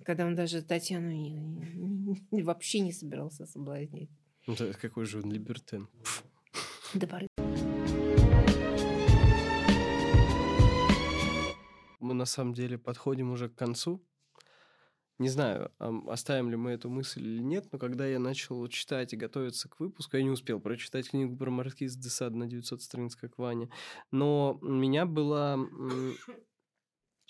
[0.06, 4.10] когда он даже Татьяну не, не, не, вообще не собирался соблазнить.
[4.48, 5.88] Ну, да, какой же он либертен.
[6.94, 7.28] До поры.
[12.00, 14.02] Мы на самом деле подходим уже к концу.
[15.20, 15.72] Не знаю,
[16.08, 19.78] оставим ли мы эту мысль или нет, но когда я начал читать и готовиться к
[19.82, 23.70] выпуску, я не успел прочитать книгу про маркиз де на 900 страниц, как Ваня,
[24.12, 25.60] но у меня было,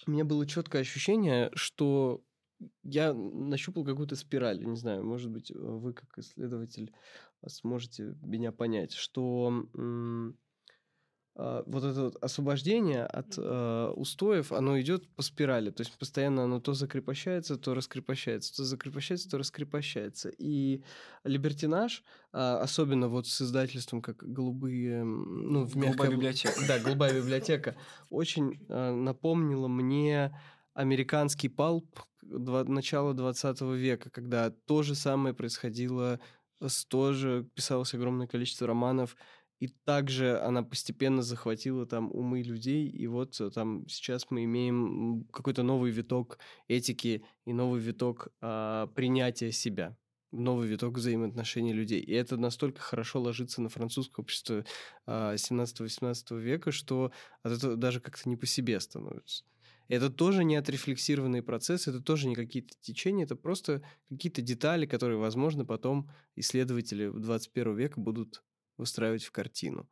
[0.07, 2.23] у меня было четкое ощущение, что
[2.83, 6.93] я нащупал какую-то спираль, не знаю, может быть, вы как исследователь
[7.47, 9.65] сможете меня понять, что
[11.67, 15.69] вот это вот освобождение от э, устоев, оно идет по спирали.
[15.69, 20.31] То есть постоянно оно то закрепощается, то раскрепощается, то закрепощается, то раскрепощается.
[20.37, 20.83] И
[21.23, 22.03] либертинаж,
[22.33, 25.95] э, особенно вот с издательством, как «Голубые...» Ну, в мягком...
[25.95, 26.59] «Голубая библиотека».
[26.67, 27.77] Да, «Голубая библиотека»
[28.09, 30.37] очень э, напомнила мне
[30.73, 36.19] американский палп начала 20 века, когда то же самое происходило
[36.89, 39.15] тоже писалось огромное количество романов
[39.59, 45.25] и также она постепенно захватила там умы людей, и вот э, там сейчас мы имеем
[45.31, 49.97] какой-то новый виток этики и новый виток а, принятия себя
[50.31, 51.99] новый виток взаимоотношений людей.
[51.99, 54.63] И это настолько хорошо ложится на французское общество
[55.07, 57.11] 17-18 а, века, что
[57.41, 59.43] от этого даже как-то не по себе становится.
[59.87, 65.17] Это тоже не отрефлексированный процесс, это тоже не какие-то течения, это просто какие-то детали, которые,
[65.17, 68.43] возможно, потом исследователи 21 века будут
[68.79, 69.87] выстраивать в картину.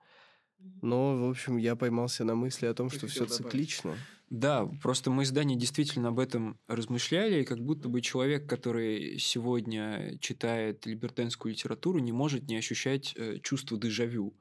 [0.82, 3.96] Но, в общем, я поймался на мысли о том, что все циклично.
[4.30, 10.18] Да, просто мы издание действительно об этом размышляли, и как будто бы человек, который сегодня
[10.20, 14.36] читает либертенскую литературу, не может не ощущать э, чувство дежавю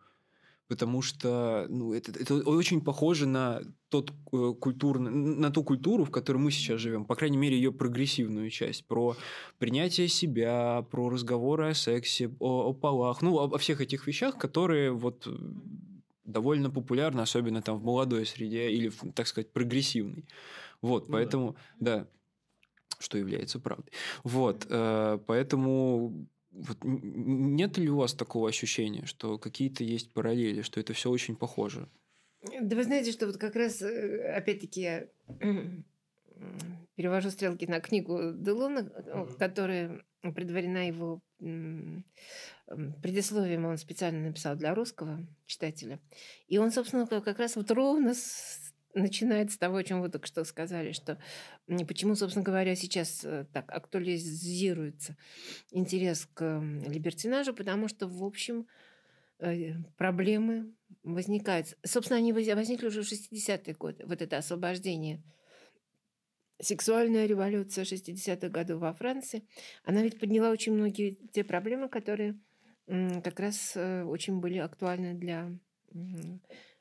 [0.69, 6.11] потому что ну, это, это очень похоже на, тот, э, культурный, на ту культуру, в
[6.11, 9.17] которой мы сейчас живем, по крайней мере, ее прогрессивную часть, про
[9.59, 14.39] принятие себя, про разговоры о сексе, о, о полах, ну, о, о всех этих вещах,
[14.39, 15.29] которые вот
[16.25, 20.25] довольно популярны, особенно там в молодой среде или, так сказать, прогрессивной.
[20.83, 21.99] Вот, ну, поэтому, да.
[21.99, 22.07] да,
[22.99, 23.93] что является правдой.
[24.25, 26.27] Вот, э, поэтому
[26.57, 31.37] вот нет ли у вас такого ощущения, что какие-то есть параллели, что это все очень
[31.37, 31.89] похоже?
[32.61, 35.07] Да вы знаете, что вот как раз, э, опять-таки, я
[36.95, 39.39] перевожу стрелки на книгу Делона, mm-hmm.
[39.39, 40.03] которая
[40.35, 41.21] предварена его
[43.03, 46.01] предисловием, он специально написал для русского читателя.
[46.49, 48.15] И он, собственно, как раз вот ровно
[48.97, 51.19] начинает с того, о чем вы только что сказали, что
[51.87, 55.17] почему, собственно говоря, сейчас э, так актуализируется
[55.71, 58.67] интерес к либертинажу, потому что, в общем,
[59.39, 61.77] э, проблемы возникают.
[61.85, 64.05] Собственно, они возникли уже в 60-е годы.
[64.07, 65.23] Вот это освобождение
[66.61, 69.47] сексуальная революция 60-х годов во Франции,
[69.85, 72.39] она ведь подняла очень многие те проблемы, которые
[72.87, 75.51] как раз э, очень были актуальны для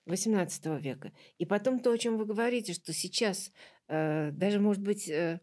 [0.06, 1.11] XVIII века.
[1.38, 3.52] И потом то, о чем вы говорите, что сейчас,
[3.88, 5.41] э, даже, может быть, э,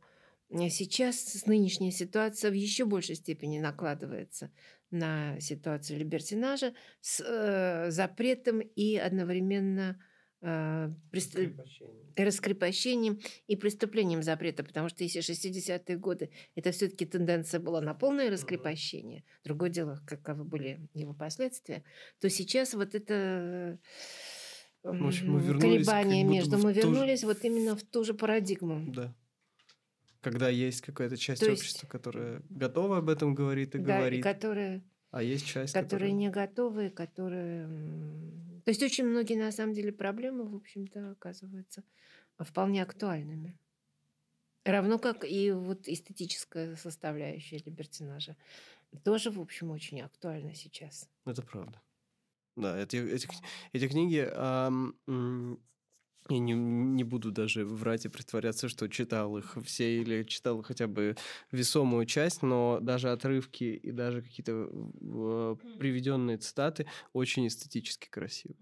[0.50, 4.50] сейчас нынешняя ситуация в еще большей степени накладывается
[4.90, 9.98] на ситуацию либертинажа с запретом и одновременно
[10.42, 10.90] э,
[12.16, 13.20] раскрепощением.
[13.46, 19.24] и преступлением запрета, потому что если 60-е годы это все-таки тенденция была на полное раскрепощение,
[19.44, 21.84] другое дело, каковы были его последствия,
[22.20, 23.78] то сейчас вот это
[24.82, 27.26] в общем, мы колебание между мы вернулись же...
[27.26, 28.92] вот именно в ту же парадигму.
[28.92, 29.14] Да.
[30.20, 31.90] Когда есть какая-то часть то общества, есть...
[31.90, 34.20] которая готова об этом говорит и да, говорит.
[34.20, 34.82] И которая
[35.12, 36.12] а есть часть, которые которая...
[36.12, 37.66] не готовы, которые...
[38.64, 41.84] То есть очень многие, на самом деле, проблемы, в общем-то, оказываются
[42.38, 43.58] вполне актуальными.
[44.64, 48.36] Равно как и вот эстетическая составляющая либертинажа.
[49.04, 51.10] Тоже, в общем, очень актуальна сейчас.
[51.26, 51.80] Это правда.
[52.56, 53.28] Да, эти, эти,
[53.72, 54.96] эти книги эм,
[56.28, 60.86] я не, не буду даже врать и притворяться, что читал их все или читал хотя
[60.86, 61.16] бы
[61.50, 68.56] весомую часть, но даже отрывки и даже какие-то э, приведенные цитаты очень эстетически красивы.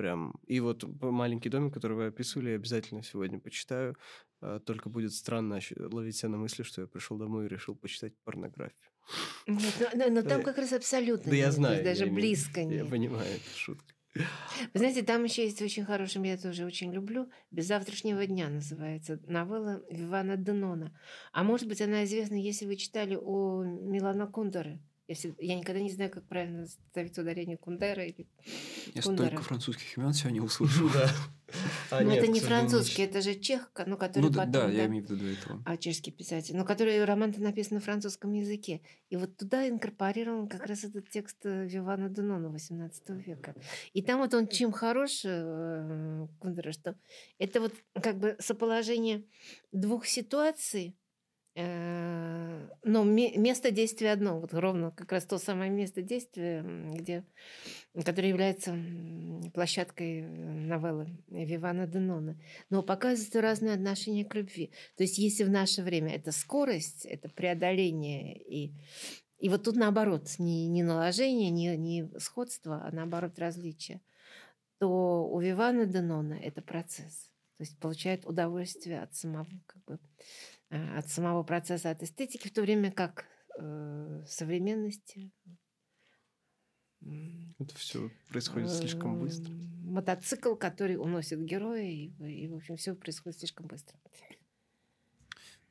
[0.00, 0.32] Прям.
[0.46, 3.98] И вот маленький домик, который вы описывали, я обязательно сегодня почитаю.
[4.40, 8.14] А, только будет странно ловить себя на мысли, что я пришел домой и решил почитать
[8.24, 8.90] порнографию.
[9.46, 11.30] Нет, но, но, но там как раз абсолютно.
[11.30, 11.84] Да я знаю.
[11.84, 12.84] Даже близко нет.
[12.84, 13.92] Я понимаю, это шутка.
[14.14, 19.20] Вы знаете, там еще есть очень хороший, я тоже очень люблю, «Без завтрашнего дня» называется,
[19.26, 20.98] новелла Вивана Денона.
[21.32, 24.80] А может быть, она известна, если вы читали о Милана Кундере.
[25.10, 28.28] Если, я никогда не знаю, как правильно ставить ударение Кундера или
[28.94, 30.88] Я столько французских имен сегодня услышал.
[30.88, 31.10] Да.
[31.90, 34.52] А, но нет, это не французский, это же чех, ну, который ну, потом...
[34.52, 35.60] Да, да, я имею в виду этого.
[35.66, 36.56] А, чешский писатель.
[36.56, 38.82] Но который роман-то написан на французском языке.
[39.08, 43.56] И вот туда инкорпорирован как раз этот текст э, Вивана Денона 18 века.
[43.92, 46.94] И там вот он чем хорош, э, Кундера, что
[47.40, 49.24] это вот как бы соположение
[49.72, 50.99] двух ситуаций, Э,
[51.56, 56.62] но место действия одно, вот ровно как раз то самое место действия,
[56.94, 57.24] где,
[58.04, 58.76] которое является
[59.52, 62.40] площадкой новеллы Вивана Денона.
[62.70, 64.70] Но показывается разное отношение к любви.
[64.96, 68.72] То есть если в наше время это скорость, это преодоление и
[69.38, 74.02] и вот тут наоборот, не, не наложение, не, не сходство, а наоборот различие,
[74.78, 77.30] то у Вивана Денона это процесс.
[77.56, 82.52] То есть получает удовольствие от самого как бы, Э, от самого процесса, от эстетики, в
[82.52, 83.26] то время как
[83.58, 85.32] э, современности
[87.58, 89.52] это все происходит слишком быстро.
[89.52, 93.98] Мотоцикл, который уносит героя, и, и в общем, все происходит слишком быстро.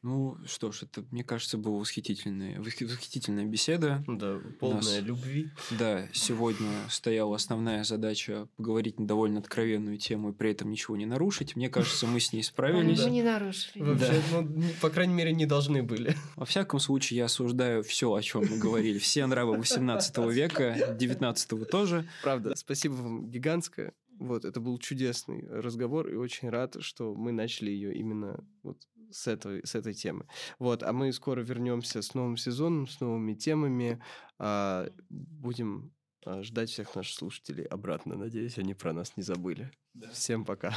[0.01, 4.01] Ну что ж, это, мне кажется, была восхитительная, восхитительная беседа.
[4.07, 5.49] Да, полная нас, любви.
[5.77, 11.05] Да, сегодня стояла основная задача поговорить на довольно откровенную тему и при этом ничего не
[11.05, 11.57] нарушить.
[11.57, 13.03] Мне кажется, мы с ней справились.
[13.03, 13.83] Мы не нарушили.
[13.83, 14.41] Вообще, да.
[14.41, 16.15] ну, по крайней мере, не должны были.
[16.37, 18.99] Во всяком случае, я осуждаю все, о чем мы говорили.
[18.99, 22.07] Все нравы 18 века, 19 тоже.
[22.23, 23.93] Правда, спасибо вам гигантское.
[24.17, 28.77] Вот, это был чудесный разговор, и очень рад, что мы начали ее именно вот
[29.11, 30.25] с этой, с этой темы.
[30.59, 34.01] Вот, а мы скоро вернемся с новым сезоном, с новыми темами.
[34.37, 35.93] А, будем
[36.25, 38.15] а, ждать всех наших слушателей обратно.
[38.15, 39.71] Надеюсь, они про нас не забыли.
[39.93, 40.09] Да.
[40.11, 40.75] Всем пока.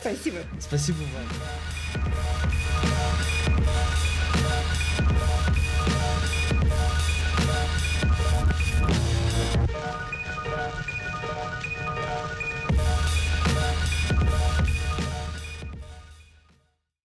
[0.00, 0.38] Спасибо.
[0.58, 2.69] Спасибо вам.